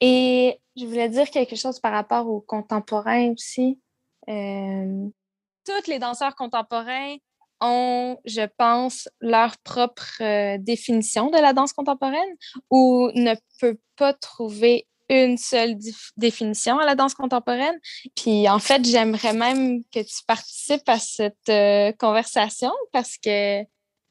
Et 0.00 0.60
je 0.76 0.84
voulais 0.84 1.08
dire 1.08 1.30
quelque 1.30 1.56
chose 1.56 1.80
par 1.80 1.92
rapport 1.92 2.28
aux 2.28 2.40
contemporains 2.40 3.32
aussi. 3.32 3.80
tous 4.26 5.90
les 5.90 5.98
danseurs 5.98 6.34
contemporains 6.36 7.16
ont, 7.60 8.18
je 8.24 8.46
pense, 8.58 9.08
leur 9.20 9.56
propre 9.58 10.20
euh, 10.20 10.56
définition 10.58 11.30
de 11.30 11.38
la 11.38 11.52
danse 11.52 11.72
contemporaine 11.72 12.28
ou 12.70 13.10
ne 13.14 13.34
peut 13.60 13.78
pas 13.96 14.12
trouver 14.12 14.86
une 15.08 15.38
seule 15.38 15.76
définition 16.16 16.78
à 16.78 16.84
la 16.84 16.94
danse 16.94 17.14
contemporaine? 17.14 17.78
Puis 18.16 18.48
en 18.48 18.58
fait, 18.58 18.84
j'aimerais 18.84 19.32
même 19.32 19.82
que 19.84 20.00
tu 20.00 20.24
participes 20.26 20.88
à 20.88 20.98
cette 20.98 21.48
euh, 21.48 21.92
conversation 21.92 22.72
parce 22.92 23.16
que, 23.16 23.62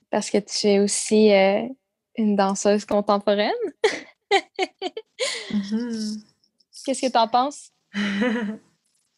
parce 0.09 0.29
que 0.29 0.37
tu 0.37 0.67
es 0.67 0.79
aussi 0.79 1.31
euh, 1.33 1.67
une 2.17 2.35
danseuse 2.35 2.85
contemporaine. 2.85 3.51
Mm-hmm. 5.51 6.19
Qu'est-ce 6.83 7.01
que 7.01 7.11
tu 7.11 7.17
en 7.17 7.27
penses? 7.27 7.69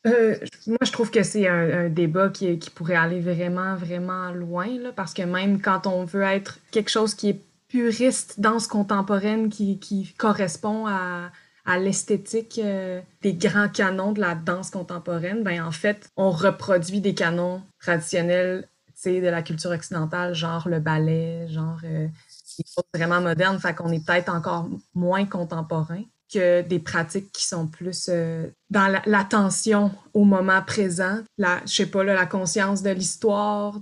Euh, 0.07 0.35
moi, 0.67 0.77
je 0.81 0.91
trouve 0.91 1.11
que 1.11 1.23
c'est 1.23 1.47
un, 1.47 1.89
débat 1.89 2.29
qui, 2.29 2.57
pourrait 2.73 2.95
aller 2.95 3.19
vraiment, 3.19 3.75
vraiment 3.75 4.31
loin, 4.31 4.67
parce 4.95 5.13
que 5.13 5.23
même 5.23 5.61
quand 5.61 5.87
on 5.87 6.05
veut 6.05 6.23
être 6.23 6.59
quelque 6.71 6.89
chose 6.89 7.13
qui 7.13 7.29
est 7.29 7.41
puriste, 7.67 8.39
danse 8.39 8.67
contemporaine, 8.67 9.49
qui, 9.49 10.13
correspond 10.17 10.87
à, 10.87 11.31
l'esthétique 11.79 12.61
euh, 12.63 13.01
des 13.21 13.33
grands 13.33 13.67
canons 13.67 14.13
de 14.13 14.21
la 14.21 14.35
danse 14.35 14.69
contemporaine, 14.71 15.43
ben 15.43 15.61
en 15.61 15.71
fait, 15.71 16.09
on 16.15 16.31
reproduit 16.31 17.01
des 17.01 17.13
canons 17.13 17.61
traditionnels 17.81 18.69
de 19.05 19.27
la 19.27 19.41
culture 19.41 19.71
occidentale, 19.71 20.33
genre 20.33 20.67
le 20.67 20.79
ballet, 20.79 21.47
genre 21.49 21.79
euh, 21.83 22.07
des 22.07 22.65
choses 22.65 22.83
vraiment 22.93 23.21
modernes, 23.21 23.59
fait 23.59 23.75
qu'on 23.75 23.91
est 23.91 24.05
peut-être 24.05 24.33
encore 24.33 24.67
moins 24.95 25.25
contemporain 25.25 26.03
que 26.31 26.61
des 26.61 26.79
pratiques 26.79 27.31
qui 27.31 27.45
sont 27.45 27.67
plus 27.67 28.09
euh, 28.09 28.47
dans 28.69 28.93
l'attention 29.05 29.91
au 30.13 30.25
moment 30.25 30.61
présent, 30.61 31.19
la, 31.37 31.61
je 31.65 31.73
sais 31.73 31.85
pas, 31.85 32.03
la 32.03 32.25
conscience 32.25 32.83
de 32.83 32.89
l'histoire 32.89 33.79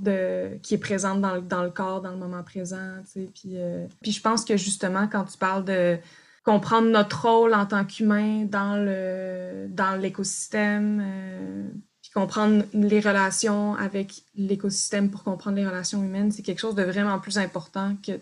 qui 0.61 0.75
est 0.75 0.79
présente 0.79 1.21
dans, 1.21 1.41
dans, 1.41 1.63
le 1.63 1.71
corps, 1.71 2.01
dans 2.01 2.11
le 2.11 2.17
moment 2.17 2.43
présent. 2.43 3.01
Puis, 3.13 3.55
euh, 3.55 3.87
puis 4.01 4.11
je 4.11 4.21
pense 4.21 4.45
que 4.45 4.57
justement, 4.57 5.07
quand 5.07 5.25
tu 5.25 5.37
parles 5.37 5.65
de 5.65 5.97
comprendre 6.43 6.89
notre 6.89 7.27
rôle 7.27 7.53
en 7.55 7.65
tant 7.65 7.83
qu'humain 7.83 8.45
dans 8.45 8.77
le 8.77 9.67
dans 9.69 9.99
l'écosystème, 9.99 11.01
euh, 11.03 11.67
puis 12.01 12.11
comprendre 12.13 12.63
les 12.73 12.99
relations 12.99 13.75
avec 13.75 14.23
l'écosystème 14.35 15.09
pour 15.09 15.23
comprendre 15.23 15.57
les 15.57 15.65
relations 15.65 16.03
humaines, 16.03 16.31
c'est 16.31 16.43
quelque 16.43 16.59
chose 16.59 16.75
de 16.75 16.83
vraiment 16.83 17.19
plus 17.19 17.39
important 17.39 17.95
que 18.05 18.13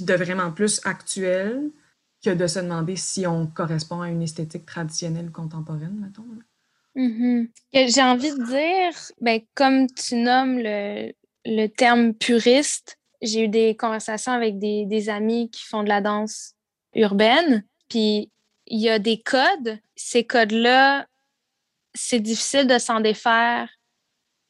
de 0.00 0.14
vraiment 0.14 0.52
plus 0.52 0.80
actuel 0.84 1.70
que 2.24 2.30
de 2.30 2.46
se 2.46 2.58
demander 2.58 2.96
si 2.96 3.26
on 3.26 3.46
correspond 3.46 4.00
à 4.00 4.08
une 4.08 4.22
esthétique 4.22 4.64
traditionnelle 4.64 5.30
contemporaine, 5.30 5.98
mettons. 6.00 6.24
Mm-hmm. 6.96 7.48
J'ai 7.94 8.02
envie 8.02 8.30
de 8.30 8.44
dire, 8.44 9.00
ben, 9.20 9.40
comme 9.54 9.86
tu 9.88 10.16
nommes 10.16 10.58
le, 10.58 11.12
le 11.44 11.66
terme 11.66 12.14
puriste, 12.14 12.98
j'ai 13.20 13.44
eu 13.44 13.48
des 13.48 13.76
conversations 13.76 14.32
avec 14.32 14.58
des, 14.58 14.86
des, 14.86 15.08
amis 15.08 15.50
qui 15.50 15.64
font 15.64 15.82
de 15.82 15.88
la 15.88 16.00
danse 16.00 16.54
urbaine, 16.94 17.64
puis 17.88 18.30
il 18.66 18.80
y 18.80 18.88
a 18.88 18.98
des 18.98 19.20
codes. 19.20 19.78
Ces 19.96 20.24
codes-là, 20.24 21.06
c'est 21.94 22.20
difficile 22.20 22.66
de 22.66 22.78
s'en 22.78 23.00
défaire 23.00 23.68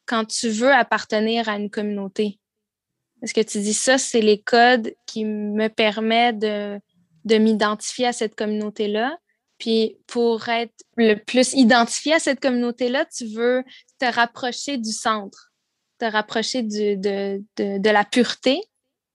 quand 0.07 0.25
tu 0.25 0.49
veux 0.49 0.73
appartenir 0.73 1.49
à 1.49 1.57
une 1.57 1.71
communauté. 1.71 2.39
Est-ce 3.23 3.35
que 3.35 3.41
tu 3.41 3.59
dis 3.61 3.75
ça, 3.75 3.97
c'est 3.97 4.21
les 4.21 4.41
codes 4.41 4.95
qui 5.07 5.25
me 5.25 5.69
permettent 5.69 6.41
de 6.41 6.79
de 7.25 7.37
m'identifier 7.37 8.07
à 8.07 8.13
cette 8.13 8.35
communauté-là. 8.35 9.19
Puis 9.59 9.97
pour 10.07 10.49
être 10.49 10.75
le 10.97 11.15
plus 11.15 11.55
identifié 11.55 12.15
à 12.15 12.19
cette 12.19 12.41
communauté-là, 12.41 13.07
tu 13.07 13.27
veux 13.27 13.65
te 13.99 14.05
rapprocher 14.05 14.79
du 14.79 14.93
centre, 14.93 15.53
te 15.99 16.05
rapprocher 16.05 16.63
de, 16.63 16.97
de, 16.97 17.79
de, 17.79 17.91
la 17.91 18.05
pureté. 18.05 18.61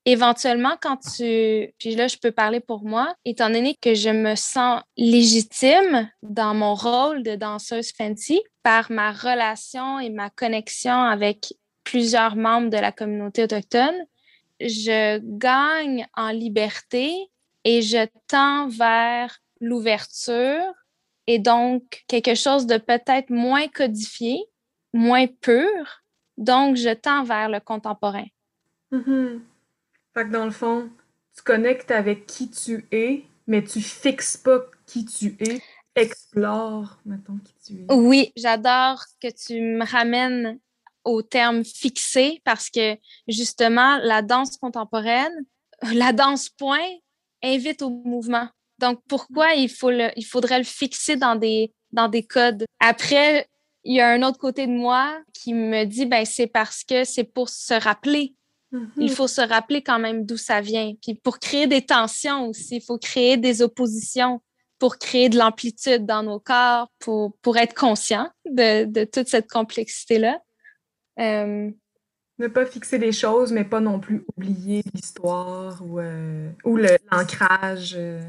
Éventuellement, 0.05 0.75
quand 0.81 0.97
tu... 0.97 1.73
Puis 1.77 1.95
là, 1.95 2.07
je 2.07 2.17
peux 2.17 2.31
parler 2.31 2.61
pour 2.61 2.83
moi, 2.83 3.13
étant 3.25 3.49
donné 3.49 3.75
que 3.81 3.93
je 3.93 4.09
me 4.09 4.35
sens 4.35 4.81
légitime 4.97 6.09
dans 6.23 6.55
mon 6.55 6.73
rôle 6.73 7.21
de 7.21 7.35
danseuse 7.35 7.91
fancy 7.91 8.41
par 8.63 8.91
ma 8.91 9.11
relation 9.11 9.99
et 9.99 10.09
ma 10.09 10.29
connexion 10.29 10.95
avec 10.95 11.53
plusieurs 11.83 12.35
membres 12.35 12.69
de 12.69 12.77
la 12.77 12.91
communauté 12.91 13.43
autochtone, 13.43 14.05
je 14.59 15.19
gagne 15.37 16.07
en 16.15 16.29
liberté 16.29 17.13
et 17.69 17.83
je 17.83 18.07
tends 18.25 18.67
vers 18.67 19.37
l'ouverture 19.61 20.73
et 21.27 21.37
donc 21.37 22.03
quelque 22.07 22.33
chose 22.33 22.65
de 22.65 22.77
peut-être 22.79 23.29
moins 23.29 23.67
codifié, 23.67 24.43
moins 24.91 25.27
pur. 25.27 26.01
Donc, 26.35 26.77
je 26.77 26.91
tends 26.91 27.23
vers 27.23 27.47
le 27.47 27.59
contemporain. 27.59 28.25
Mm-hmm. 28.91 29.41
Fait 30.15 30.23
que 30.25 30.31
dans 30.31 30.45
le 30.45 30.51
fond, 30.51 30.89
tu 31.35 31.43
connectes 31.43 31.91
avec 31.91 32.25
qui 32.25 32.49
tu 32.49 32.87
es, 32.91 33.25
mais 33.45 33.63
tu 33.63 33.81
fixes 33.81 34.35
pas 34.35 34.61
qui 34.87 35.05
tu 35.05 35.37
es. 35.39 35.61
Explore, 35.93 36.97
mettons, 37.05 37.37
qui 37.37 37.53
tu 37.63 37.81
es. 37.81 37.93
Oui, 37.93 38.33
j'adore 38.35 39.03
que 39.21 39.27
tu 39.27 39.61
me 39.61 39.85
ramènes 39.85 40.59
au 41.03 41.21
terme 41.21 41.63
fixé 41.63 42.41
parce 42.45 42.71
que 42.71 42.97
justement, 43.27 43.99
la 43.99 44.23
danse 44.23 44.57
contemporaine, 44.57 45.45
la 45.93 46.13
danse 46.13 46.49
point, 46.49 46.89
invite 47.43 47.81
au 47.81 47.89
mouvement. 47.89 48.47
Donc, 48.79 49.01
pourquoi 49.07 49.53
il, 49.53 49.69
faut 49.69 49.91
le, 49.91 50.09
il 50.15 50.25
faudrait 50.25 50.59
le 50.59 50.63
fixer 50.63 51.15
dans 51.15 51.35
des, 51.35 51.73
dans 51.91 52.07
des 52.07 52.23
codes? 52.23 52.65
Après, 52.79 53.47
il 53.83 53.95
y 53.95 54.01
a 54.01 54.09
un 54.09 54.23
autre 54.23 54.37
côté 54.37 54.67
de 54.67 54.71
moi 54.71 55.19
qui 55.33 55.53
me 55.53 55.85
dit, 55.85 56.05
ben, 56.05 56.25
c'est 56.25 56.47
parce 56.47 56.83
que 56.83 57.03
c'est 57.03 57.23
pour 57.23 57.49
se 57.49 57.73
rappeler. 57.73 58.35
Il 58.71 58.79
mm-hmm. 58.79 59.09
faut 59.09 59.27
se 59.27 59.41
rappeler 59.41 59.81
quand 59.81 59.99
même 59.99 60.25
d'où 60.25 60.37
ça 60.37 60.61
vient. 60.61 60.93
Puis 61.01 61.15
pour 61.15 61.39
créer 61.39 61.65
des 61.67 61.81
tensions 61.81 62.47
aussi, 62.47 62.77
il 62.77 62.81
faut 62.81 62.99
créer 62.99 63.35
des 63.35 63.61
oppositions 63.61 64.41
pour 64.77 64.97
créer 64.97 65.27
de 65.27 65.37
l'amplitude 65.37 66.05
dans 66.05 66.23
nos 66.23 66.39
corps, 66.39 66.89
pour, 66.99 67.33
pour 67.41 67.57
être 67.57 67.73
conscient 67.73 68.29
de, 68.45 68.85
de 68.85 69.03
toute 69.03 69.27
cette 69.27 69.49
complexité-là. 69.49 70.39
Euh, 71.19 71.69
ne 72.39 72.47
pas 72.47 72.65
fixer 72.65 72.97
les 72.97 73.11
choses, 73.11 73.51
mais 73.51 73.65
pas 73.65 73.81
non 73.81 73.99
plus 73.99 74.23
oublier 74.35 74.81
l'histoire 74.93 75.81
ou, 75.85 75.99
euh, 75.99 76.49
ou 76.63 76.77
l'ancrage. 76.77 77.95
Euh. 77.97 78.21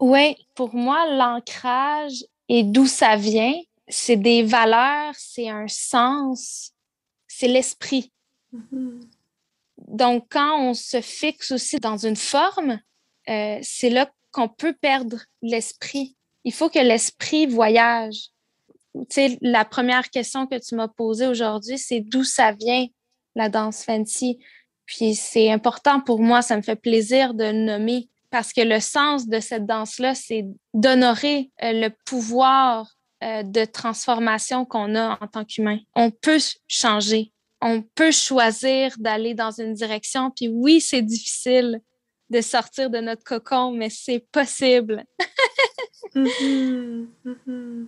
Oui, 0.00 0.36
pour 0.54 0.74
moi, 0.74 1.06
l'ancrage 1.14 2.24
et 2.48 2.62
d'où 2.62 2.86
ça 2.86 3.16
vient, 3.16 3.54
c'est 3.88 4.16
des 4.16 4.42
valeurs, 4.42 5.14
c'est 5.16 5.48
un 5.48 5.66
sens, 5.68 6.72
c'est 7.26 7.48
l'esprit. 7.48 8.12
Mm-hmm. 8.54 9.00
Donc, 9.88 10.26
quand 10.30 10.60
on 10.60 10.74
se 10.74 11.00
fixe 11.00 11.50
aussi 11.50 11.78
dans 11.78 11.96
une 11.96 12.16
forme, 12.16 12.80
euh, 13.28 13.58
c'est 13.62 13.90
là 13.90 14.10
qu'on 14.30 14.48
peut 14.48 14.74
perdre 14.80 15.18
l'esprit. 15.42 16.16
Il 16.44 16.52
faut 16.52 16.70
que 16.70 16.78
l'esprit 16.78 17.46
voyage. 17.46 18.28
Tu 18.94 19.04
sais, 19.10 19.38
la 19.40 19.64
première 19.64 20.10
question 20.10 20.46
que 20.46 20.58
tu 20.58 20.74
m'as 20.74 20.88
posée 20.88 21.26
aujourd'hui, 21.26 21.78
c'est 21.78 22.00
d'où 22.00 22.24
ça 22.24 22.52
vient? 22.52 22.86
La 23.34 23.48
danse 23.48 23.84
fancy. 23.84 24.38
Puis 24.86 25.14
c'est 25.14 25.50
important 25.50 26.00
pour 26.00 26.20
moi, 26.20 26.42
ça 26.42 26.56
me 26.56 26.62
fait 26.62 26.76
plaisir 26.76 27.34
de 27.34 27.52
nommer 27.52 28.08
parce 28.30 28.52
que 28.52 28.62
le 28.62 28.80
sens 28.80 29.28
de 29.28 29.40
cette 29.40 29.66
danse-là, 29.66 30.14
c'est 30.14 30.46
d'honorer 30.72 31.50
euh, 31.62 31.72
le 31.72 31.90
pouvoir 32.06 32.90
euh, 33.22 33.42
de 33.42 33.64
transformation 33.64 34.64
qu'on 34.64 34.94
a 34.94 35.18
en 35.20 35.26
tant 35.26 35.44
qu'humain. 35.44 35.78
On 35.94 36.10
peut 36.10 36.40
changer, 36.66 37.32
on 37.60 37.82
peut 37.82 38.10
choisir 38.10 38.94
d'aller 38.98 39.34
dans 39.34 39.50
une 39.50 39.74
direction. 39.74 40.30
Puis 40.30 40.48
oui, 40.48 40.80
c'est 40.80 41.02
difficile 41.02 41.80
de 42.30 42.40
sortir 42.40 42.88
de 42.88 42.98
notre 42.98 43.22
cocon, 43.22 43.70
mais 43.72 43.90
c'est 43.90 44.26
possible. 44.32 45.04
Mm-hmm. 46.14 47.06
Mm-hmm. 47.24 47.86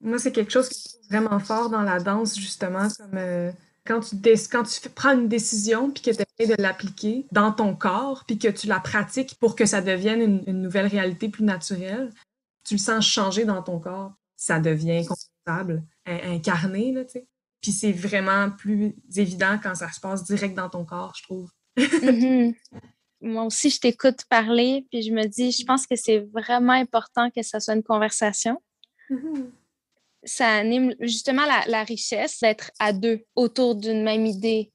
Moi, 0.00 0.18
c'est 0.18 0.32
quelque 0.32 0.50
chose 0.50 0.70
qui 0.70 0.88
est 0.88 1.08
vraiment 1.10 1.38
fort 1.38 1.68
dans 1.68 1.82
la 1.82 1.98
danse, 1.98 2.38
justement, 2.38 2.88
comme 2.96 3.18
euh, 3.18 3.52
quand 3.86 4.00
tu, 4.00 4.16
quand 4.50 4.62
tu 4.62 4.88
prends 4.90 5.12
une 5.12 5.28
décision 5.28 5.90
puis 5.90 6.02
que 6.02 6.10
tu 6.10 6.22
essaies 6.38 6.56
de 6.56 6.62
l'appliquer 6.62 7.26
dans 7.32 7.52
ton 7.52 7.74
corps 7.74 8.24
puis 8.26 8.38
que 8.38 8.48
tu 8.48 8.66
la 8.66 8.80
pratiques 8.80 9.36
pour 9.38 9.56
que 9.56 9.66
ça 9.66 9.80
devienne 9.80 10.42
une, 10.46 10.62
nouvelle 10.62 10.86
réalité 10.86 11.28
plus 11.28 11.44
naturelle, 11.44 12.10
tu 12.64 12.74
le 12.74 12.78
sens 12.78 13.06
changer 13.06 13.44
dans 13.44 13.62
ton 13.62 13.78
corps. 13.78 14.14
Ça 14.36 14.58
devient 14.58 15.06
confortable, 15.06 15.84
incarné, 16.06 16.92
là, 16.92 17.04
tu 17.04 17.12
sais. 17.12 17.26
Puis 17.60 17.72
c'est 17.72 17.92
vraiment 17.92 18.50
plus 18.50 18.94
évident 19.16 19.58
quand 19.62 19.74
ça 19.74 19.90
se 19.90 20.00
passe 20.00 20.24
direct 20.24 20.54
dans 20.54 20.68
ton 20.68 20.84
corps, 20.84 21.14
je 21.16 21.22
trouve. 21.22 21.50
Mm-hmm. 21.78 22.54
moi 23.22 23.44
aussi, 23.44 23.70
je 23.70 23.80
t'écoute 23.80 24.24
parler, 24.28 24.86
puis 24.90 25.02
je 25.02 25.12
me 25.12 25.26
dis, 25.26 25.50
je 25.50 25.64
pense 25.64 25.86
que 25.86 25.96
c'est 25.96 26.20
vraiment 26.32 26.74
important 26.74 27.30
que 27.30 27.42
ça 27.42 27.60
soit 27.60 27.74
une 27.74 27.82
conversation. 27.82 28.60
Mm-hmm. 29.10 29.50
Ça 30.24 30.48
anime 30.48 30.94
justement 31.00 31.42
la, 31.66 31.84
richesse 31.84 32.40
d'être 32.40 32.70
à 32.78 32.92
deux 32.92 33.20
autour 33.34 33.74
d'une 33.74 34.02
même 34.02 34.26
idée. 34.26 34.70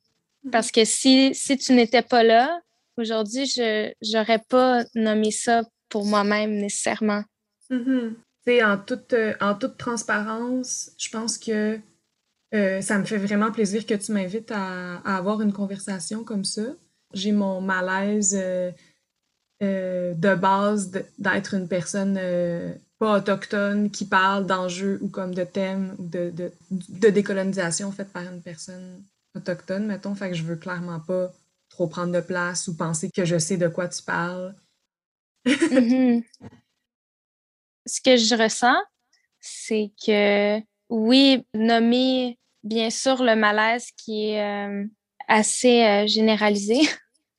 Mm-hmm. 0.45 0.51
Parce 0.51 0.71
que 0.71 0.85
si, 0.85 1.33
si 1.33 1.57
tu 1.57 1.73
n'étais 1.73 2.01
pas 2.01 2.23
là, 2.23 2.61
aujourd'hui, 2.97 3.45
je 3.45 3.91
n'aurais 4.13 4.43
pas 4.47 4.83
nommé 4.95 5.31
ça 5.31 5.63
pour 5.89 6.05
moi-même 6.05 6.51
nécessairement. 6.51 7.23
Mm 7.69 8.09
En, 8.63 8.77
toute, 8.77 9.13
euh, 9.13 9.33
en 9.41 9.53
toute 9.55 9.77
transparence, 9.77 10.91
je 10.97 11.09
pense 11.09 11.37
que 11.37 11.79
euh, 12.55 12.81
ça 12.81 12.97
me 12.97 13.05
fait 13.05 13.17
vraiment 13.17 13.51
plaisir 13.51 13.85
que 13.85 13.93
tu 13.93 14.11
m'invites 14.11 14.51
à, 14.51 14.97
avoir 15.05 15.41
une 15.41 15.53
conversation 15.53 16.23
comme 16.23 16.45
ça. 16.45 16.63
J'ai 17.13 17.31
mon 17.31 17.61
malaise 17.61 18.35
euh, 18.35 18.71
de 19.61 20.35
base 20.35 20.91
d'être 21.19 21.53
une 21.53 21.67
personne 21.67 22.17
pas 22.99 23.17
autochtone 23.17 23.89
qui 23.89 24.05
parle 24.05 24.45
d'enjeux 24.45 24.99
ou 25.01 25.07
comme 25.07 25.33
de 25.33 25.45
thèmes 25.45 25.95
ou 25.97 26.05
de, 26.05 26.31
de, 26.31 26.51
de, 26.69 27.09
décolonisation 27.09 27.91
faite 27.91 28.11
par 28.11 28.23
une 28.23 28.41
personne 28.41 29.01
autochtone, 29.35 29.85
mettons. 29.87 30.13
Fait 30.15 30.29
que 30.29 30.35
je 30.35 30.43
veux 30.43 30.57
clairement 30.57 30.99
pas 30.99 31.31
trop 31.69 31.87
prendre 31.87 32.13
de 32.13 32.19
place 32.19 32.67
ou 32.67 32.75
penser 32.75 33.09
que 33.09 33.23
je 33.23 33.39
sais 33.39 33.55
de 33.55 33.69
quoi 33.69 33.87
tu 33.87 34.03
parles. 34.03 34.53
Mm-hmm. 35.45 36.23
Ce 37.85 38.01
que 38.01 38.17
je 38.17 38.35
ressens, 38.35 38.77
c'est 39.39 39.91
que 40.05 40.59
oui, 40.89 41.45
nommer 41.53 42.37
bien 42.63 42.89
sûr 42.89 43.23
le 43.23 43.35
malaise 43.35 43.91
qui 43.95 44.31
est 44.31 44.43
euh, 44.43 44.85
assez 45.27 45.83
euh, 45.83 46.05
généralisé, 46.05 46.81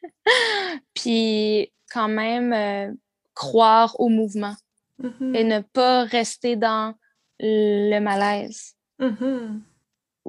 puis 0.95 1.71
quand 1.93 2.09
même 2.09 2.53
euh, 2.53 2.93
croire 3.35 3.99
au 4.01 4.09
mouvement 4.09 4.57
mm-hmm. 5.03 5.37
et 5.37 5.45
ne 5.45 5.61
pas 5.61 6.05
rester 6.05 6.57
dans 6.57 6.95
le 7.39 7.99
malaise. 8.01 8.75
Mm-hmm. 9.01 9.61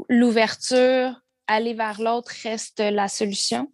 L'ouverture, 0.10 1.21
aller 1.47 1.73
vers 1.73 2.01
l'autre 2.01 2.31
reste 2.43 2.79
la 2.79 3.07
solution. 3.07 3.71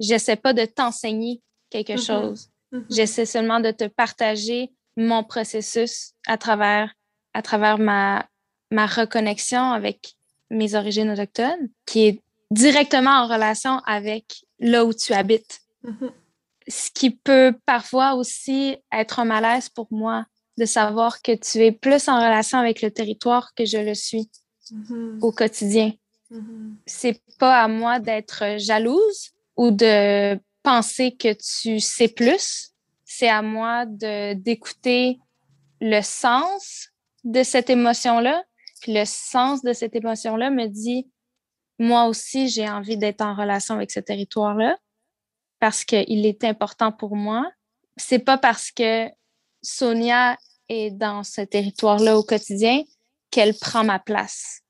J'essaie 0.00 0.36
pas 0.36 0.52
de 0.52 0.64
t'enseigner 0.64 1.42
quelque 1.68 1.98
chose. 1.98 2.48
Mm-hmm. 2.72 2.84
J'essaie 2.90 3.26
seulement 3.26 3.60
de 3.60 3.70
te 3.70 3.84
partager 3.84 4.72
mon 4.96 5.22
processus 5.24 6.12
à 6.26 6.38
travers, 6.38 6.92
à 7.34 7.42
travers 7.42 7.78
ma, 7.78 8.26
ma 8.70 8.86
reconnexion 8.86 9.72
avec 9.72 10.14
mes 10.50 10.74
origines 10.74 11.10
autochtones, 11.10 11.68
qui 11.86 12.06
est 12.06 12.20
directement 12.50 13.22
en 13.22 13.28
relation 13.28 13.78
avec 13.86 14.44
là 14.58 14.84
où 14.84 14.92
tu 14.92 15.12
habites. 15.12 15.60
Mm-hmm. 15.84 16.10
Ce 16.70 16.90
qui 16.90 17.10
peut 17.10 17.54
parfois 17.66 18.14
aussi 18.14 18.76
être 18.92 19.18
un 19.18 19.24
malaise 19.24 19.68
pour 19.68 19.88
moi 19.90 20.24
de 20.56 20.64
savoir 20.64 21.22
que 21.22 21.32
tu 21.32 21.58
es 21.58 21.72
plus 21.72 22.08
en 22.08 22.16
relation 22.16 22.58
avec 22.58 22.82
le 22.82 22.90
territoire 22.90 23.54
que 23.54 23.64
je 23.64 23.78
le 23.78 23.94
suis 23.94 24.30
mm-hmm. 24.72 25.20
au 25.20 25.32
quotidien. 25.32 25.92
C'est 26.86 27.20
pas 27.38 27.62
à 27.62 27.66
moi 27.66 27.98
d'être 27.98 28.58
jalouse 28.58 29.30
ou 29.56 29.72
de 29.72 30.38
penser 30.62 31.16
que 31.16 31.32
tu 31.32 31.80
sais 31.80 32.08
plus, 32.08 32.70
c'est 33.04 33.28
à 33.28 33.42
moi 33.42 33.84
de 33.86 34.34
d'écouter 34.34 35.18
le 35.80 36.00
sens 36.02 36.90
de 37.24 37.42
cette 37.42 37.70
émotion-là. 37.70 38.44
Puis 38.80 38.94
le 38.94 39.04
sens 39.04 39.62
de 39.62 39.72
cette 39.72 39.96
émotion-là 39.96 40.50
me 40.50 40.66
dit, 40.66 41.10
moi 41.78 42.04
aussi, 42.06 42.48
j'ai 42.48 42.68
envie 42.68 42.96
d'être 42.96 43.22
en 43.22 43.34
relation 43.34 43.74
avec 43.74 43.90
ce 43.90 44.00
territoire-là 44.00 44.76
parce 45.60 45.84
qu'il 45.84 46.26
est 46.26 46.42
important 46.44 46.90
pour 46.90 47.14
moi. 47.14 47.50
C'est 47.96 48.18
pas 48.18 48.38
parce 48.38 48.70
que 48.70 49.08
Sonia 49.62 50.36
est 50.68 50.90
dans 50.90 51.22
ce 51.22 51.42
territoire-là 51.42 52.18
au 52.18 52.22
quotidien 52.22 52.82
qu'elle 53.30 53.54
prend 53.54 53.84
ma 53.84 53.98
place. 53.98 54.62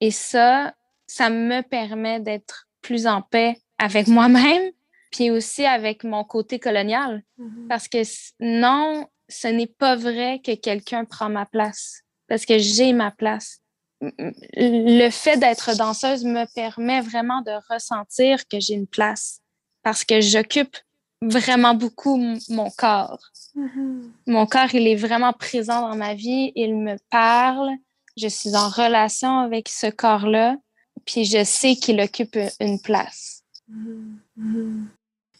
Et 0.00 0.10
ça, 0.10 0.74
ça 1.06 1.30
me 1.30 1.60
permet 1.62 2.18
d'être 2.18 2.68
plus 2.80 3.06
en 3.06 3.22
paix 3.22 3.60
avec 3.78 4.08
moi-même, 4.08 4.72
puis 5.10 5.30
aussi 5.30 5.64
avec 5.64 6.02
mon 6.02 6.24
côté 6.24 6.58
colonial. 6.58 7.22
Mm-hmm. 7.38 7.68
Parce 7.68 7.88
que 7.88 7.98
non, 8.40 9.06
ce 9.28 9.48
n'est 9.48 9.66
pas 9.66 9.96
vrai 9.96 10.40
que 10.44 10.54
quelqu'un 10.54 11.04
prend 11.04 11.28
ma 11.28 11.46
place, 11.46 12.02
parce 12.26 12.46
que 12.46 12.58
j'ai 12.58 12.92
ma 12.92 13.10
place. 13.10 13.58
Le 14.00 15.10
fait 15.10 15.36
d'être 15.36 15.76
danseuse 15.76 16.24
me 16.24 16.52
permet 16.54 17.00
vraiment 17.00 17.42
de 17.42 17.52
ressentir 17.72 18.48
que 18.48 18.58
j'ai 18.58 18.74
une 18.74 18.88
place, 18.88 19.41
parce 19.82 20.04
que 20.04 20.20
j'occupe 20.20 20.76
vraiment 21.20 21.74
beaucoup 21.74 22.16
mon 22.48 22.70
corps. 22.70 23.20
Mm-hmm. 23.56 24.10
Mon 24.26 24.46
corps, 24.46 24.74
il 24.74 24.86
est 24.86 24.96
vraiment 24.96 25.32
présent 25.32 25.88
dans 25.88 25.96
ma 25.96 26.14
vie, 26.14 26.52
il 26.56 26.76
me 26.76 26.96
parle, 27.10 27.70
je 28.16 28.28
suis 28.28 28.54
en 28.56 28.68
relation 28.68 29.38
avec 29.38 29.68
ce 29.68 29.88
corps-là, 29.88 30.56
puis 31.04 31.24
je 31.24 31.44
sais 31.44 31.76
qu'il 31.76 32.00
occupe 32.00 32.38
une 32.60 32.80
place. 32.80 33.42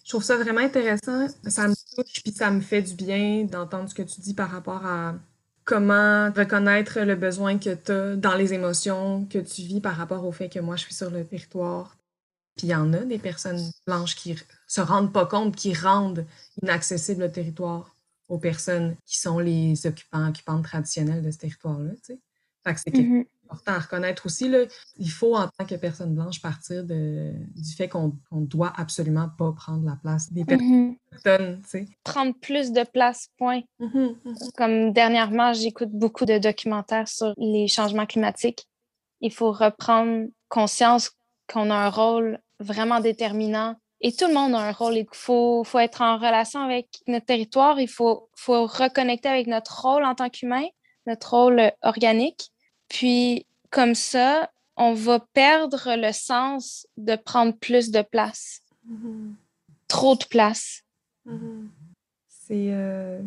Je 0.04 0.08
trouve 0.08 0.24
ça 0.24 0.36
vraiment 0.36 0.60
intéressant. 0.60 1.26
Ça 1.46 1.68
me 1.68 1.74
touche 1.94 2.22
puis 2.22 2.32
ça 2.32 2.50
me 2.50 2.60
fait 2.60 2.82
du 2.82 2.94
bien 2.94 3.44
d'entendre 3.44 3.88
ce 3.88 3.94
que 3.94 4.02
tu 4.02 4.20
dis 4.20 4.34
par 4.34 4.50
rapport 4.50 4.84
à 4.84 5.14
comment 5.64 6.30
reconnaître 6.32 7.00
le 7.00 7.14
besoin 7.14 7.58
que 7.58 7.74
tu 7.74 7.92
as 7.92 8.16
dans 8.16 8.34
les 8.34 8.52
émotions 8.52 9.26
que 9.26 9.38
tu 9.38 9.62
vis 9.62 9.80
par 9.80 9.96
rapport 9.96 10.24
au 10.26 10.32
fait 10.32 10.48
que 10.48 10.58
moi 10.58 10.76
je 10.76 10.84
suis 10.84 10.94
sur 10.94 11.10
le 11.10 11.24
territoire. 11.24 11.96
Puis 12.62 12.68
il 12.68 12.70
y 12.70 12.76
en 12.76 12.92
a 12.92 12.98
des 12.98 13.18
personnes 13.18 13.60
blanches 13.88 14.14
qui 14.14 14.36
se 14.68 14.80
rendent 14.80 15.12
pas 15.12 15.26
compte, 15.26 15.56
qui 15.56 15.74
rendent 15.74 16.24
inaccessible 16.62 17.22
le 17.22 17.32
territoire 17.32 17.96
aux 18.28 18.38
personnes 18.38 18.94
qui 19.04 19.18
sont 19.18 19.40
les 19.40 19.84
occupants, 19.84 20.28
occupantes 20.28 20.62
traditionnelles 20.62 21.22
de 21.22 21.32
ce 21.32 21.38
territoire-là. 21.38 21.90
Fait 22.62 22.74
que 22.74 22.80
c'est 22.80 22.94
mm-hmm 22.94 23.26
important 23.52 23.72
à 23.72 23.78
reconnaître 23.80 24.26
aussi. 24.26 24.48
Là, 24.48 24.60
il 24.96 25.10
faut, 25.10 25.36
en 25.36 25.48
tant 25.48 25.64
que 25.64 25.74
personne 25.74 26.14
blanche, 26.14 26.40
partir 26.40 26.84
de, 26.84 27.32
du 27.54 27.74
fait 27.74 27.88
qu'on 27.88 28.12
ne 28.30 28.46
doit 28.46 28.72
absolument 28.76 29.28
pas 29.36 29.52
prendre 29.52 29.84
la 29.84 29.96
place 29.96 30.32
des 30.32 30.44
personnes 30.44 30.96
mm-hmm. 31.24 31.86
Prendre 32.04 32.34
plus 32.40 32.72
de 32.72 32.84
place, 32.84 33.28
point. 33.36 33.62
Mm-hmm, 33.80 34.16
mm-hmm. 34.24 34.52
Comme 34.56 34.92
dernièrement, 34.92 35.52
j'écoute 35.52 35.90
beaucoup 35.90 36.24
de 36.24 36.38
documentaires 36.38 37.08
sur 37.08 37.34
les 37.36 37.68
changements 37.68 38.06
climatiques. 38.06 38.66
Il 39.20 39.32
faut 39.32 39.52
reprendre 39.52 40.28
conscience 40.48 41.10
qu'on 41.52 41.70
a 41.70 41.74
un 41.74 41.90
rôle 41.90 42.40
vraiment 42.62 43.00
déterminant 43.00 43.76
et 44.02 44.12
tout 44.12 44.26
le 44.26 44.34
monde 44.34 44.54
a 44.54 44.58
un 44.58 44.72
rôle. 44.72 44.96
Il 44.96 45.06
faut, 45.12 45.62
faut 45.64 45.78
être 45.78 46.02
en 46.02 46.16
relation 46.16 46.60
avec 46.60 46.88
notre 47.06 47.26
territoire. 47.26 47.80
Il 47.80 47.88
faut, 47.88 48.28
faut 48.34 48.66
reconnecter 48.66 49.28
avec 49.28 49.46
notre 49.46 49.80
rôle 49.80 50.04
en 50.04 50.14
tant 50.14 50.28
qu'humain, 50.28 50.66
notre 51.06 51.30
rôle 51.30 51.72
organique. 51.82 52.50
Puis, 52.88 53.46
comme 53.70 53.94
ça, 53.94 54.50
on 54.76 54.92
va 54.92 55.20
perdre 55.32 55.94
le 55.96 56.12
sens 56.12 56.86
de 56.96 57.14
prendre 57.14 57.56
plus 57.56 57.92
de 57.92 58.02
place. 58.02 58.62
Mm-hmm. 58.90 59.34
Trop 59.86 60.16
de 60.16 60.24
place. 60.24 60.82
Mm-hmm. 61.28 61.68
C'est 62.26 62.68
euh, 62.72 63.20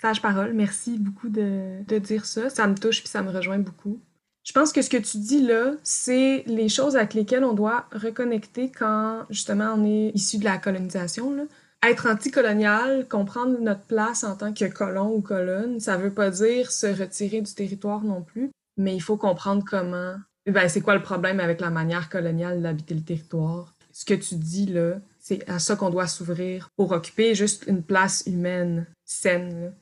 sage 0.00 0.20
parole. 0.20 0.52
Merci 0.52 0.98
beaucoup 0.98 1.28
de, 1.28 1.84
de, 1.86 1.98
dire 1.98 2.26
ça. 2.26 2.50
Ça 2.50 2.66
me 2.66 2.74
touche 2.74 3.00
puis 3.00 3.08
ça 3.08 3.22
me 3.22 3.30
rejoint 3.30 3.60
beaucoup. 3.60 4.00
Je 4.44 4.52
pense 4.52 4.72
que 4.72 4.82
ce 4.82 4.90
que 4.90 4.96
tu 4.96 5.18
dis 5.18 5.42
là, 5.42 5.72
c'est 5.82 6.42
les 6.46 6.68
choses 6.68 6.96
avec 6.96 7.14
lesquelles 7.14 7.44
on 7.44 7.52
doit 7.52 7.86
reconnecter 7.92 8.70
quand 8.70 9.24
justement 9.30 9.74
on 9.76 9.84
est 9.84 10.10
issu 10.14 10.38
de 10.38 10.44
la 10.44 10.58
colonisation. 10.58 11.32
Là. 11.32 11.44
Être 11.84 12.08
anticolonial, 12.08 13.06
comprendre 13.08 13.58
notre 13.60 13.82
place 13.82 14.24
en 14.24 14.36
tant 14.36 14.52
que 14.52 14.64
colon 14.64 15.14
ou 15.14 15.20
colonne, 15.20 15.80
ça 15.80 15.96
veut 15.96 16.12
pas 16.12 16.30
dire 16.30 16.70
se 16.72 16.86
retirer 16.86 17.40
du 17.40 17.52
territoire 17.54 18.02
non 18.02 18.22
plus 18.22 18.50
mais 18.76 18.94
il 18.94 19.00
faut 19.00 19.16
comprendre 19.16 19.64
comment. 19.66 20.16
Ben, 20.46 20.68
c'est 20.68 20.80
quoi 20.80 20.94
le 20.94 21.02
problème 21.02 21.40
avec 21.40 21.60
la 21.60 21.70
manière 21.70 22.08
coloniale 22.08 22.62
d'habiter 22.62 22.94
le 22.94 23.02
territoire? 23.02 23.74
Ce 23.92 24.04
que 24.04 24.14
tu 24.14 24.34
dis 24.36 24.66
là, 24.66 24.94
c'est 25.18 25.48
à 25.48 25.58
ça 25.58 25.76
qu'on 25.76 25.90
doit 25.90 26.08
s'ouvrir 26.08 26.70
pour 26.76 26.92
occuper 26.92 27.34
juste 27.34 27.64
une 27.68 27.82
place 27.82 28.24
humaine 28.26 28.86
saine. 29.04 29.74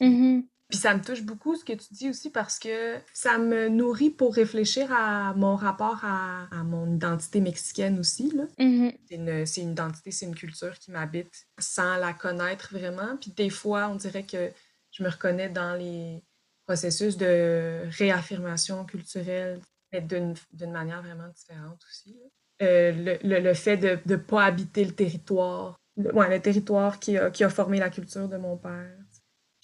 Mm-hmm. 0.00 0.44
Puis 0.68 0.78
ça 0.78 0.94
me 0.94 1.02
touche 1.02 1.22
beaucoup 1.22 1.54
ce 1.54 1.64
que 1.64 1.74
tu 1.74 1.94
dis 1.94 2.10
aussi 2.10 2.30
parce 2.30 2.58
que 2.58 2.96
ça 3.12 3.38
me 3.38 3.68
nourrit 3.68 4.10
pour 4.10 4.34
réfléchir 4.34 4.92
à 4.92 5.32
mon 5.34 5.54
rapport 5.54 6.04
à, 6.04 6.48
mon 6.64 6.92
identité 6.92 7.40
mexicaine 7.40 8.00
aussi. 8.00 8.32
Mm-hmm. 8.58 8.94
C'est 9.08 9.14
une, 9.14 9.28
une, 9.68 9.72
identité, 9.72 10.10
c'est 10.10 10.26
une 10.26 10.34
culture 10.34 10.76
qui 10.78 10.90
m'habite 10.90 11.46
sans 11.58 11.96
la 11.98 12.12
connaître 12.12 12.72
vraiment. 12.72 13.16
Puis 13.20 13.30
des 13.30 13.50
fois, 13.50 13.88
on 13.88 13.94
dirait 13.94 14.24
que 14.24 14.50
je 14.90 15.04
me 15.04 15.08
reconnais 15.08 15.48
dans 15.48 15.78
les, 15.78 16.22
processus 16.66 17.16
de 17.16 17.82
réaffirmation 17.96 18.84
culturelle, 18.84 19.60
mais 19.92 20.00
d'une 20.00 20.34
manière 20.72 21.00
vraiment 21.00 21.28
différente 21.28 21.80
aussi. 21.88 22.18
Euh, 22.62 23.18
le, 23.22 23.40
le, 23.40 23.54
fait 23.54 23.76
de 23.76 23.98
ne 24.06 24.16
pas 24.16 24.44
habiter 24.44 24.84
le 24.84 24.92
territoire, 24.92 25.78
le, 25.96 26.12
ouais, 26.14 26.28
le 26.28 26.40
territoire 26.40 26.98
qui 26.98 27.16
a, 27.16 27.30
qui 27.30 27.44
a, 27.44 27.50
formé 27.50 27.78
la 27.78 27.90
culture 27.90 28.28
de 28.28 28.36
mon 28.36 28.56
père. 28.56 28.98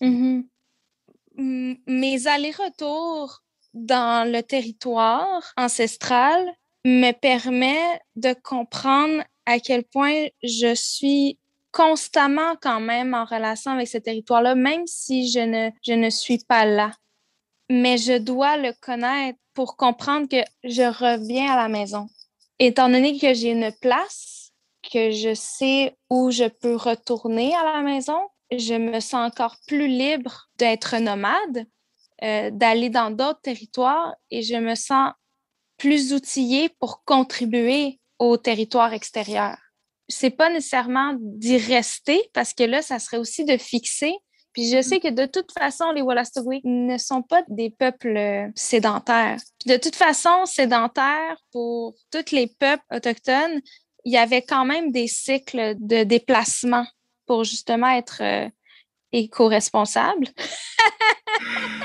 Mm-hmm. 0.01 0.45
Mes 1.87 2.27
allers-retours 2.27 3.43
dans 3.75 4.31
le 4.31 4.43
territoire 4.43 5.53
ancestral 5.57 6.45
me 6.85 7.13
permet 7.13 8.01
de 8.17 8.35
comprendre 8.43 9.23
à 9.47 9.59
quel 9.59 9.85
point 9.85 10.27
je 10.43 10.75
suis 10.75 11.39
constamment 11.73 12.55
quand 12.61 12.81
même 12.81 13.15
en 13.15 13.25
relation 13.25 13.73
avec 13.73 13.89
ce 13.89 13.99
territoire-là, 13.99 14.55
même 14.55 14.87
si 14.87 15.31
je 15.31 15.41
ne, 15.41 15.71
je 15.87 15.95
ne 15.95 16.11
suis 16.11 16.39
pas 16.47 16.65
là. 16.65 16.93
Mais 17.71 17.97
je 17.97 18.19
dois 18.19 18.59
le 18.59 18.73
connaître 18.81 19.39
pour 19.55 19.77
comprendre 19.77 20.29
que 20.29 20.45
je 20.65 20.83
reviens 20.83 21.53
à 21.53 21.57
la 21.57 21.69
maison. 21.69 22.09
Étant 22.59 22.89
donné 22.89 23.19
que 23.19 23.33
j'ai 23.33 23.51
une 23.51 23.73
place, 23.81 24.53
que 24.93 25.11
je 25.11 25.35
sais 25.35 25.97
où 26.11 26.31
je 26.31 26.45
peux 26.45 26.77
retourner 26.77 27.55
à 27.55 27.65
la 27.65 27.83
maison, 27.83 28.21
je 28.59 28.75
me 28.75 29.01
sens 29.01 29.27
encore 29.27 29.57
plus 29.67 29.89
libre 29.89 30.49
d'être 30.59 30.97
nomade, 30.99 31.67
euh, 32.23 32.51
d'aller 32.51 32.91
dans 32.91 33.11
d'autres 33.11 33.41
territoires 33.41 34.15
et 34.31 34.43
je 34.43 34.57
me 34.57 34.75
sens 34.75 35.13
plus 35.77 36.13
outillée 36.13 36.69
pour 36.79 37.05
contribuer 37.05 38.01
au 38.19 38.37
territoire 38.37 38.93
extérieur. 38.93 39.57
C'est 40.09 40.31
pas 40.31 40.51
nécessairement 40.51 41.17
d'y 41.19 41.57
rester 41.57 42.23
parce 42.33 42.53
que 42.53 42.63
là, 42.63 42.83
ça 42.83 42.99
serait 42.99 43.17
aussi 43.17 43.45
de 43.45 43.57
fixer. 43.57 44.15
Puis 44.53 44.69
je 44.69 44.83
sais 44.83 45.01
que 45.01 45.09
de 45.09 45.25
toute 45.25 45.51
façon, 45.51 45.91
les 45.93 46.03
Wolastoqey 46.03 46.61
ne 46.65 46.99
sont 46.99 47.23
pas 47.23 47.43
des 47.49 47.71
peuples 47.71 48.17
euh, 48.17 48.49
sédentaires. 48.55 49.41
de 49.67 49.77
toute 49.77 49.97
façon, 49.97 50.45
sédentaires 50.45 51.39
pour 51.51 51.95
tous 52.11 52.33
les 52.33 52.47
peuples 52.47 52.85
autochtones, 52.95 53.61
il 54.05 54.13
y 54.13 54.19
avait 54.19 54.43
quand 54.43 54.65
même 54.65 54.93
des 54.93 55.07
cycles 55.07 55.75
de 55.79 56.05
déplacement 56.05 56.87
pour 57.33 57.45
justement 57.45 57.89
être 57.89 58.21
euh, 58.21 58.47
éco-responsable. 59.11 60.27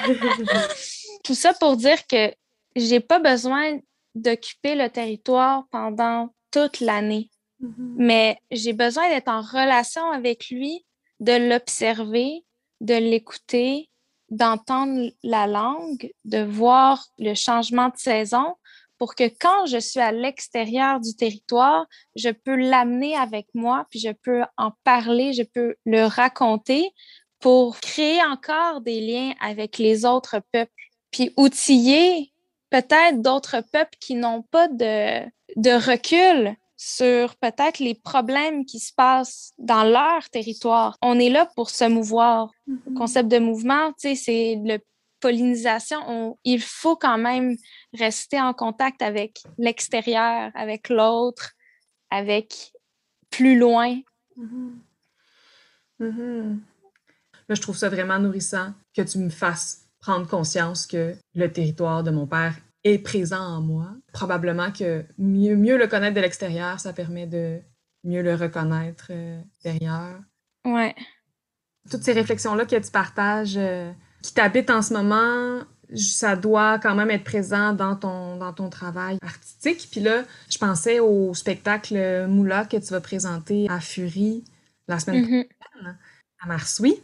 Tout 1.23 1.35
ça 1.35 1.53
pour 1.53 1.77
dire 1.77 2.05
que 2.05 2.33
j'ai 2.75 2.99
pas 2.99 3.19
besoin 3.19 3.79
d'occuper 4.13 4.75
le 4.75 4.89
territoire 4.89 5.63
pendant 5.71 6.33
toute 6.51 6.81
l'année. 6.81 7.29
Mm-hmm. 7.63 7.93
Mais 7.95 8.37
j'ai 8.51 8.73
besoin 8.73 9.07
d'être 9.07 9.29
en 9.29 9.39
relation 9.39 10.11
avec 10.11 10.49
lui, 10.49 10.85
de 11.21 11.49
l'observer, 11.49 12.43
de 12.81 12.95
l'écouter, 12.95 13.89
d'entendre 14.29 15.11
la 15.23 15.47
langue, 15.47 16.11
de 16.25 16.43
voir 16.43 17.05
le 17.19 17.35
changement 17.35 17.87
de 17.87 17.95
saison 17.95 18.53
pour 18.97 19.15
que 19.15 19.27
quand 19.27 19.65
je 19.67 19.77
suis 19.77 19.99
à 19.99 20.11
l'extérieur 20.11 20.99
du 20.99 21.15
territoire, 21.15 21.85
je 22.15 22.29
peux 22.29 22.55
l'amener 22.55 23.15
avec 23.15 23.47
moi, 23.53 23.85
puis 23.89 23.99
je 23.99 24.11
peux 24.11 24.43
en 24.57 24.71
parler, 24.83 25.33
je 25.33 25.43
peux 25.43 25.75
le 25.85 26.05
raconter 26.05 26.91
pour 27.39 27.79
créer 27.79 28.23
encore 28.23 28.81
des 28.81 28.99
liens 28.99 29.33
avec 29.39 29.77
les 29.77 30.05
autres 30.05 30.41
peuples, 30.51 30.71
puis 31.11 31.33
outiller 31.37 32.31
peut-être 32.69 33.21
d'autres 33.21 33.61
peuples 33.71 33.97
qui 33.99 34.15
n'ont 34.15 34.41
pas 34.41 34.67
de, 34.67 35.23
de 35.55 35.71
recul 35.71 36.55
sur 36.77 37.35
peut-être 37.37 37.79
les 37.79 37.95
problèmes 37.95 38.65
qui 38.65 38.79
se 38.79 38.93
passent 38.93 39.51
dans 39.57 39.83
leur 39.83 40.29
territoire. 40.29 40.95
On 41.01 41.19
est 41.19 41.29
là 41.29 41.47
pour 41.55 41.71
se 41.71 41.85
mouvoir. 41.85 42.51
Le 42.67 42.75
mm-hmm. 42.75 42.93
concept 42.93 43.29
de 43.29 43.39
mouvement, 43.39 43.91
tu 43.93 44.09
sais, 44.09 44.15
c'est 44.15 44.61
le 44.63 44.79
pollinisation. 45.19 46.37
il 46.43 46.61
faut 46.61 46.95
quand 46.95 47.17
même 47.17 47.55
rester 47.93 48.39
en 48.39 48.53
contact 48.53 49.01
avec 49.01 49.41
l'extérieur, 49.57 50.51
avec 50.55 50.89
l'autre, 50.89 51.51
avec 52.09 52.71
plus 53.29 53.57
loin. 53.57 53.99
Là, 55.99 57.55
je 57.55 57.61
trouve 57.61 57.77
ça 57.77 57.89
vraiment 57.89 58.19
nourrissant 58.19 58.73
que 58.95 59.01
tu 59.01 59.17
me 59.19 59.29
fasses 59.29 59.87
prendre 59.99 60.27
conscience 60.27 60.85
que 60.85 61.15
le 61.35 61.51
territoire 61.51 62.03
de 62.03 62.11
mon 62.11 62.27
père 62.27 62.55
est 62.83 62.99
présent 62.99 63.41
en 63.41 63.61
moi. 63.61 63.89
Probablement 64.13 64.71
que 64.71 65.05
mieux, 65.17 65.55
mieux 65.55 65.77
le 65.77 65.87
connaître 65.87 66.15
de 66.15 66.21
l'extérieur, 66.21 66.79
ça 66.79 66.93
permet 66.93 67.27
de 67.27 67.59
mieux 68.03 68.21
le 68.21 68.35
reconnaître 68.35 69.07
euh, 69.09 69.41
derrière. 69.63 70.21
Ouais. 70.65 70.95
Toutes 71.89 72.03
ces 72.03 72.13
réflexions-là 72.13 72.65
que 72.65 72.75
tu 72.75 72.91
partages, 72.91 73.57
euh, 73.57 73.91
qui 74.21 74.33
t'habitent 74.33 74.69
en 74.69 74.81
ce 74.81 74.93
moment, 74.93 75.63
ça 75.95 76.35
doit 76.35 76.79
quand 76.79 76.95
même 76.95 77.11
être 77.11 77.23
présent 77.23 77.73
dans 77.73 77.95
ton, 77.95 78.37
dans 78.37 78.53
ton 78.53 78.69
travail 78.69 79.17
artistique. 79.21 79.87
Puis 79.91 80.01
là, 80.01 80.23
je 80.49 80.57
pensais 80.57 80.99
au 80.99 81.33
spectacle 81.33 82.27
Moula 82.27 82.65
que 82.65 82.77
tu 82.77 82.87
vas 82.87 83.01
présenter 83.01 83.67
à 83.69 83.79
Fury 83.79 84.43
la 84.87 84.99
semaine 84.99 85.23
mm-hmm. 85.23 85.47
prochaine, 85.47 85.97
à 86.39 86.47
Marsoui. 86.47 86.95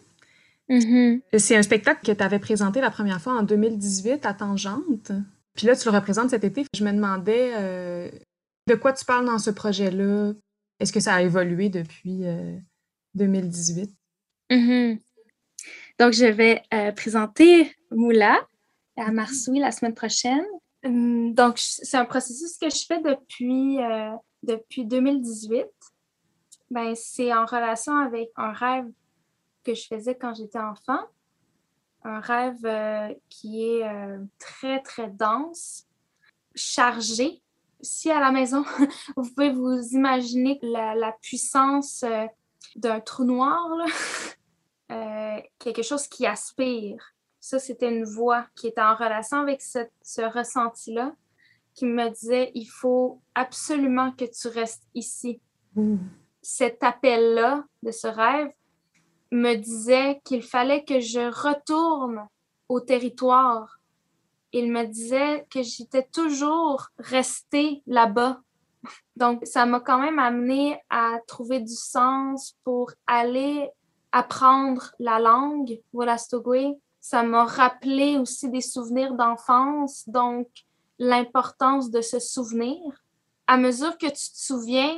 Mm-hmm. 0.69 1.21
C'est 1.37 1.55
un 1.55 1.63
spectacle 1.63 2.05
que 2.05 2.11
tu 2.11 2.23
avais 2.23 2.39
présenté 2.39 2.81
la 2.81 2.89
première 2.89 3.21
fois 3.21 3.33
en 3.33 3.43
2018 3.43 4.25
à 4.25 4.33
Tangente. 4.33 5.11
Puis 5.55 5.67
là, 5.67 5.75
tu 5.75 5.89
le 5.89 5.95
représentes 5.95 6.31
cet 6.31 6.43
été. 6.43 6.65
Je 6.75 6.83
me 6.83 6.91
demandais 6.91 7.51
euh, 7.55 8.09
de 8.67 8.75
quoi 8.75 8.93
tu 8.93 9.05
parles 9.05 9.25
dans 9.25 9.39
ce 9.39 9.51
projet-là? 9.51 10.33
Est-ce 10.79 10.91
que 10.91 10.99
ça 10.99 11.13
a 11.15 11.21
évolué 11.21 11.69
depuis 11.69 12.23
2018? 13.13 13.91
Euh. 14.51 14.95
Donc, 15.99 16.13
je 16.13 16.25
vais 16.25 16.61
euh, 16.73 16.91
présenter 16.91 17.75
Moula 17.91 18.39
à 18.97 19.11
Marsoui 19.11 19.59
la 19.59 19.71
semaine 19.71 19.93
prochaine. 19.93 20.45
Hum, 20.85 21.33
donc, 21.33 21.57
c'est 21.57 21.97
un 21.97 22.05
processus 22.05 22.57
que 22.57 22.69
je 22.69 22.85
fais 22.85 23.01
depuis, 23.01 23.77
depuis 24.43 24.85
2018. 24.85 25.65
Ben, 26.71 26.95
c'est 26.95 27.31
en 27.33 27.45
relation 27.45 27.95
avec 27.97 28.29
un 28.35 28.51
rêve 28.51 28.89
que 29.63 29.73
je 29.73 29.87
faisais 29.87 30.15
quand 30.15 30.33
j'étais 30.33 30.59
enfant. 30.59 30.99
Un 32.03 32.19
rêve 32.19 32.65
euh, 32.65 33.13
qui 33.29 33.63
est 33.63 33.87
euh, 33.87 34.19
très, 34.39 34.81
très 34.81 35.09
dense, 35.09 35.85
chargé. 36.53 37.41
Si 37.81 38.11
à 38.11 38.19
la 38.19 38.31
maison, 38.31 38.65
vous 39.17 39.29
pouvez 39.33 39.51
vous 39.51 39.79
imaginer 39.91 40.59
la, 40.61 41.15
puissance 41.21 42.03
euh, 42.03 42.25
d'un 42.75 42.99
trou 42.99 43.23
noir, 43.23 43.69
quelque 45.59 45.81
chose 45.81 46.07
qui 46.07 46.25
aspire. 46.25 47.13
Ça, 47.39 47.59
c'était 47.59 47.89
une 47.89 48.05
voix 48.05 48.45
qui 48.55 48.67
était 48.67 48.81
en 48.81 48.95
relation 48.95 49.37
avec 49.37 49.61
ce, 49.61 49.79
ce 50.01 50.21
ressenti-là, 50.21 51.13
qui 51.73 51.85
me 51.85 52.09
disait, 52.09 52.51
il 52.55 52.65
faut 52.65 53.21
absolument 53.35 54.11
que 54.11 54.25
tu 54.25 54.47
restes 54.47 54.87
ici. 54.93 55.41
Mmh. 55.75 55.97
Cet 56.41 56.83
appel-là 56.83 57.65
de 57.81 57.91
ce 57.91 58.07
rêve, 58.07 58.51
me 59.33 59.55
disait 59.55 60.21
qu'il 60.23 60.43
fallait 60.43 60.85
que 60.85 60.99
je 60.99 61.19
retourne 61.19 62.27
au 62.69 62.79
territoire. 62.79 63.79
Il 64.51 64.71
me 64.71 64.85
disait 64.85 65.45
que 65.49 65.63
j'étais 65.63 66.07
toujours 66.13 66.89
restée 66.99 67.81
là-bas. 67.87 68.39
Donc, 69.15 69.45
ça 69.45 69.65
m'a 69.65 69.79
quand 69.79 69.99
même 69.99 70.19
amené 70.19 70.79
à 70.89 71.17
trouver 71.27 71.59
du 71.59 71.73
sens 71.73 72.55
pour 72.63 72.91
aller 73.07 73.69
apprendre 74.13 74.93
la 74.99 75.19
langue. 75.19 75.81
Ça 77.01 77.23
m'a 77.23 77.43
rappelé 77.43 78.17
aussi 78.17 78.49
des 78.49 78.61
souvenirs 78.61 79.15
d'enfance, 79.15 80.07
donc 80.07 80.47
l'importance 80.99 81.91
de 81.91 81.99
se 81.99 82.19
souvenir. 82.19 82.79
À 83.47 83.57
mesure 83.57 83.97
que 83.97 84.05
tu 84.05 84.31
te 84.31 84.37
souviens, 84.37 84.95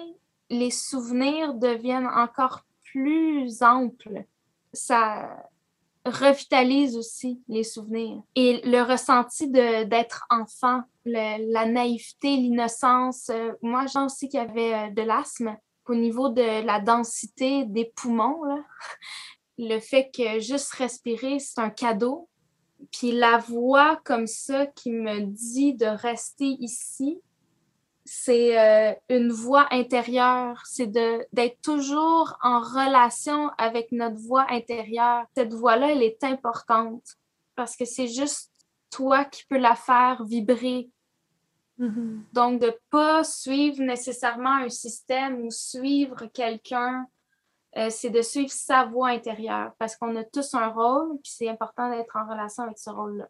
les 0.52 0.70
souvenirs 0.70 1.56
deviennent 1.56 2.06
encore 2.06 2.64
plus 2.84 3.64
ample. 3.64 4.26
Ça 4.72 5.50
revitalise 6.06 6.96
aussi 6.96 7.42
les 7.48 7.64
souvenirs. 7.64 8.22
Et 8.36 8.62
le 8.64 8.84
ressenti 8.84 9.50
d'être 9.50 10.28
enfant, 10.30 10.84
la 11.06 11.66
naïveté, 11.66 12.38
l'innocence. 12.38 13.30
Euh, 13.30 13.54
moi, 13.62 13.86
j'ai 13.88 14.00
aussi 14.00 14.30
qu'il 14.30 14.40
y 14.40 14.44
avait 14.44 14.74
euh, 14.74 14.90
de 14.92 15.02
l'asthme 15.02 15.58
au 15.90 15.96
niveau 15.96 16.30
de 16.30 16.66
la 16.66 16.80
densité 16.80 17.66
des 17.66 17.86
poumons. 17.96 18.42
Le 19.58 19.80
fait 19.80 20.10
que 20.14 20.40
juste 20.40 20.74
respirer, 20.74 21.40
c'est 21.40 21.60
un 21.60 21.70
cadeau. 21.70 22.28
Puis 22.92 23.12
la 23.12 23.38
voix 23.38 24.00
comme 24.04 24.28
ça 24.28 24.66
qui 24.68 24.92
me 24.92 25.22
dit 25.22 25.74
de 25.74 25.86
rester 25.86 26.58
ici, 26.60 27.20
c'est 28.06 28.60
euh, 28.60 28.94
une 29.10 29.32
voix 29.32 29.68
intérieure, 29.72 30.62
c'est 30.66 30.88
d'être 30.88 31.60
toujours 31.62 32.38
en 32.44 32.60
relation 32.60 33.50
avec 33.58 33.92
notre 33.92 34.18
voix 34.18 34.46
intérieure. 34.50 35.26
Cette 35.36 35.54
voix-là, 35.54 35.92
elle 35.92 36.04
est 36.04 36.24
importante 36.24 37.04
parce 37.56 37.76
que 37.76 37.86
c'est 37.86 38.08
juste 38.08 38.52
toi 38.92 39.26
qui 39.26 39.44
peux 39.50 39.58
la 39.58 39.76
faire 39.76 40.24
vibrer. 40.24 40.90
Mm-hmm. 41.80 42.22
Donc, 42.34 42.62
de 42.62 42.78
pas 42.90 43.24
suivre 43.24 43.82
nécessairement 43.82 44.56
un 44.56 44.70
système 44.70 45.42
ou 45.42 45.52
suivre 45.52 46.26
quelqu'un, 46.28 47.06
euh, 47.78 47.90
c'est 47.90 48.10
de 48.10 48.22
suivre 48.22 48.52
sa 48.52 48.86
voix 48.86 49.10
intérieure 49.10 49.74
parce 49.78 49.96
qu'on 49.98 50.16
a 50.16 50.24
tous 50.24 50.54
un 50.54 50.68
rôle, 50.68 51.20
puis 51.22 51.34
c'est 51.36 51.50
important 51.50 51.90
d'être 51.90 52.16
en 52.16 52.28
relation 52.28 52.64
avec 52.64 52.78
ce 52.78 52.90
rôle-là. 52.90 53.28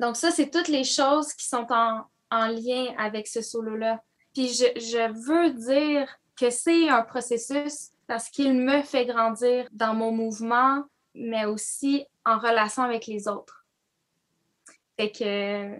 Donc, 0.00 0.16
ça, 0.16 0.30
c'est 0.30 0.50
toutes 0.50 0.68
les 0.68 0.82
choses 0.82 1.32
qui 1.34 1.46
sont 1.46 1.66
en, 1.70 2.04
en 2.30 2.46
lien 2.48 2.94
avec 2.98 3.28
ce 3.28 3.40
solo-là. 3.40 4.02
Puis 4.34 4.48
je, 4.48 5.12
veux 5.26 5.50
dire 5.50 6.08
que 6.36 6.50
c'est 6.50 6.88
un 6.88 7.02
processus 7.02 7.90
parce 8.06 8.28
qu'il 8.28 8.52
me 8.54 8.82
fait 8.82 9.06
grandir 9.06 9.68
dans 9.72 9.94
mon 9.94 10.10
mouvement, 10.10 10.82
mais 11.14 11.46
aussi 11.46 12.04
en 12.26 12.38
relation 12.38 12.82
avec 12.82 13.06
les 13.06 13.28
autres. 13.28 13.64
Fait 14.98 15.10
que 15.10 15.78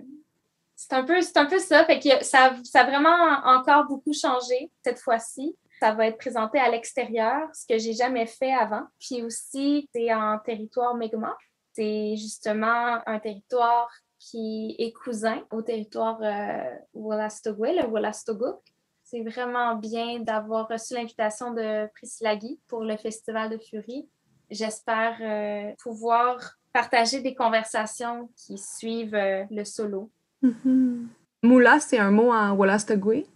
c'est 0.84 0.94
un 0.94 1.04
peu, 1.04 1.20
c'est 1.22 1.36
un 1.36 1.46
peu 1.46 1.58
ça. 1.58 1.84
Fait 1.84 2.00
ça, 2.22 2.54
a 2.74 2.84
vraiment 2.84 3.16
encore 3.44 3.86
beaucoup 3.86 4.12
changé 4.12 4.70
cette 4.84 4.98
fois-ci. 4.98 5.56
ça 5.80 5.92
va 5.92 6.06
être 6.06 6.18
présenté 6.18 6.58
à 6.58 6.68
l'extérieur, 6.68 7.48
ce 7.54 7.66
que 7.66 7.78
j'ai 7.78 7.94
jamais 7.94 8.26
fait 8.26 8.52
avant. 8.52 8.82
Puis 9.00 9.22
aussi, 9.22 9.88
c'est 9.94 10.12
en 10.12 10.38
territoire 10.38 10.94
Mi'kmaq. 10.94 11.36
C'est 11.72 12.16
justement 12.16 13.00
un 13.06 13.18
territoire 13.18 13.90
qui 14.18 14.76
est 14.78 14.92
cousin 14.92 15.42
au 15.50 15.62
territoire 15.62 16.18
euh, 16.22 16.76
le. 16.94 18.62
C'est 19.02 19.22
vraiment 19.22 19.74
bien 19.74 20.20
d'avoir 20.20 20.68
reçu 20.68 20.94
l'invitation 20.94 21.52
de 21.52 21.86
Priscilla 21.94 22.36
Guy 22.36 22.58
pour 22.68 22.84
le 22.84 22.96
Festival 22.96 23.50
de 23.50 23.58
Fury. 23.58 24.08
J'espère 24.50 25.16
euh, 25.20 25.74
pouvoir 25.82 26.56
partager 26.72 27.20
des 27.20 27.34
conversations 27.34 28.28
qui 28.36 28.58
suivent 28.58 29.14
euh, 29.14 29.44
le 29.50 29.64
solo. 29.64 30.10
Mm-hmm. 30.44 31.06
Moula, 31.42 31.80
c'est 31.80 31.98
un 31.98 32.10
mot 32.10 32.30
en 32.30 32.52
Wolastoqey? 32.52 33.26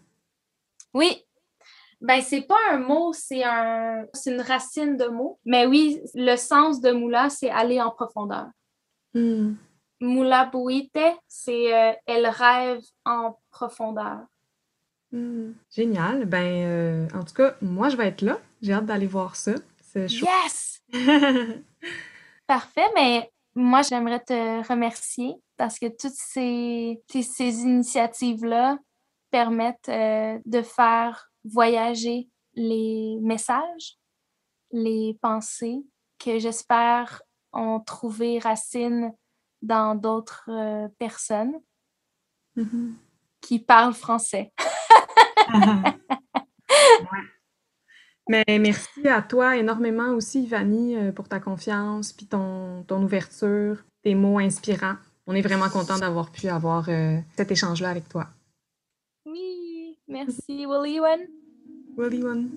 Oui. 0.94 1.24
Ben, 2.00 2.20
c'est 2.22 2.42
pas 2.42 2.58
un 2.70 2.78
mot, 2.78 3.12
c'est 3.12 3.42
un, 3.42 4.06
c'est 4.12 4.32
une 4.32 4.40
racine 4.40 4.96
de 4.96 5.06
mot. 5.06 5.40
Mais 5.44 5.66
oui, 5.66 6.00
le 6.14 6.36
sens 6.36 6.80
de 6.80 6.92
moula, 6.92 7.28
c'est 7.28 7.50
aller 7.50 7.80
en 7.80 7.90
profondeur. 7.90 8.46
Mm. 9.14 9.54
Moula 10.00 10.44
Bouite, 10.46 10.98
c'est 11.26 11.74
euh, 11.74 11.92
elle 12.06 12.28
rêve 12.28 12.80
en 13.04 13.38
profondeur. 13.50 14.20
Mm. 15.10 15.52
Génial. 15.74 16.24
Ben, 16.26 16.64
euh, 16.66 17.08
en 17.14 17.24
tout 17.24 17.34
cas, 17.34 17.56
moi, 17.60 17.88
je 17.88 17.96
vais 17.96 18.08
être 18.08 18.22
là. 18.22 18.38
J'ai 18.62 18.72
hâte 18.72 18.86
d'aller 18.86 19.06
voir 19.06 19.34
ça. 19.34 19.54
C'est 19.80 20.08
chaud. 20.08 20.26
Yes! 20.26 20.82
Parfait, 22.46 22.88
mais 22.94 23.30
moi, 23.58 23.82
j'aimerais 23.82 24.20
te 24.20 24.66
remercier 24.68 25.34
parce 25.56 25.78
que 25.78 25.86
toutes 25.86 26.14
ces, 26.14 27.02
ces 27.08 27.60
initiatives-là 27.62 28.78
permettent 29.30 29.88
euh, 29.88 30.38
de 30.46 30.62
faire 30.62 31.30
voyager 31.44 32.28
les 32.54 33.18
messages, 33.20 33.98
les 34.72 35.18
pensées 35.20 35.82
que 36.18 36.38
j'espère 36.38 37.22
ont 37.52 37.80
trouvé 37.80 38.38
racine 38.38 39.12
dans 39.62 39.94
d'autres 39.94 40.48
euh, 40.48 40.88
personnes 40.98 41.58
Mm-hmm. 42.58 42.92
qui 43.40 43.60
parlent 43.60 43.94
français. 43.94 44.52
Mais 48.28 48.44
merci 48.60 49.08
à 49.08 49.22
toi 49.22 49.56
énormément 49.56 50.10
aussi, 50.10 50.42
Ivani, 50.42 50.96
euh, 50.96 51.12
pour 51.12 51.28
ta 51.28 51.40
confiance, 51.40 52.12
puis 52.12 52.26
ton, 52.26 52.84
ton 52.86 53.02
ouverture, 53.02 53.84
tes 54.02 54.14
mots 54.14 54.38
inspirants. 54.38 54.96
On 55.26 55.34
est 55.34 55.42
vraiment 55.42 55.68
content 55.68 55.98
d'avoir 55.98 56.30
pu 56.30 56.48
avoir 56.48 56.88
euh, 56.88 57.18
cet 57.36 57.50
échange-là 57.50 57.90
avec 57.90 58.08
toi. 58.08 58.28
Oui, 59.26 59.98
merci, 60.08 60.66
Willy 60.66 61.00
One. 61.00 61.26
Willy 61.96 62.22
One. 62.22 62.48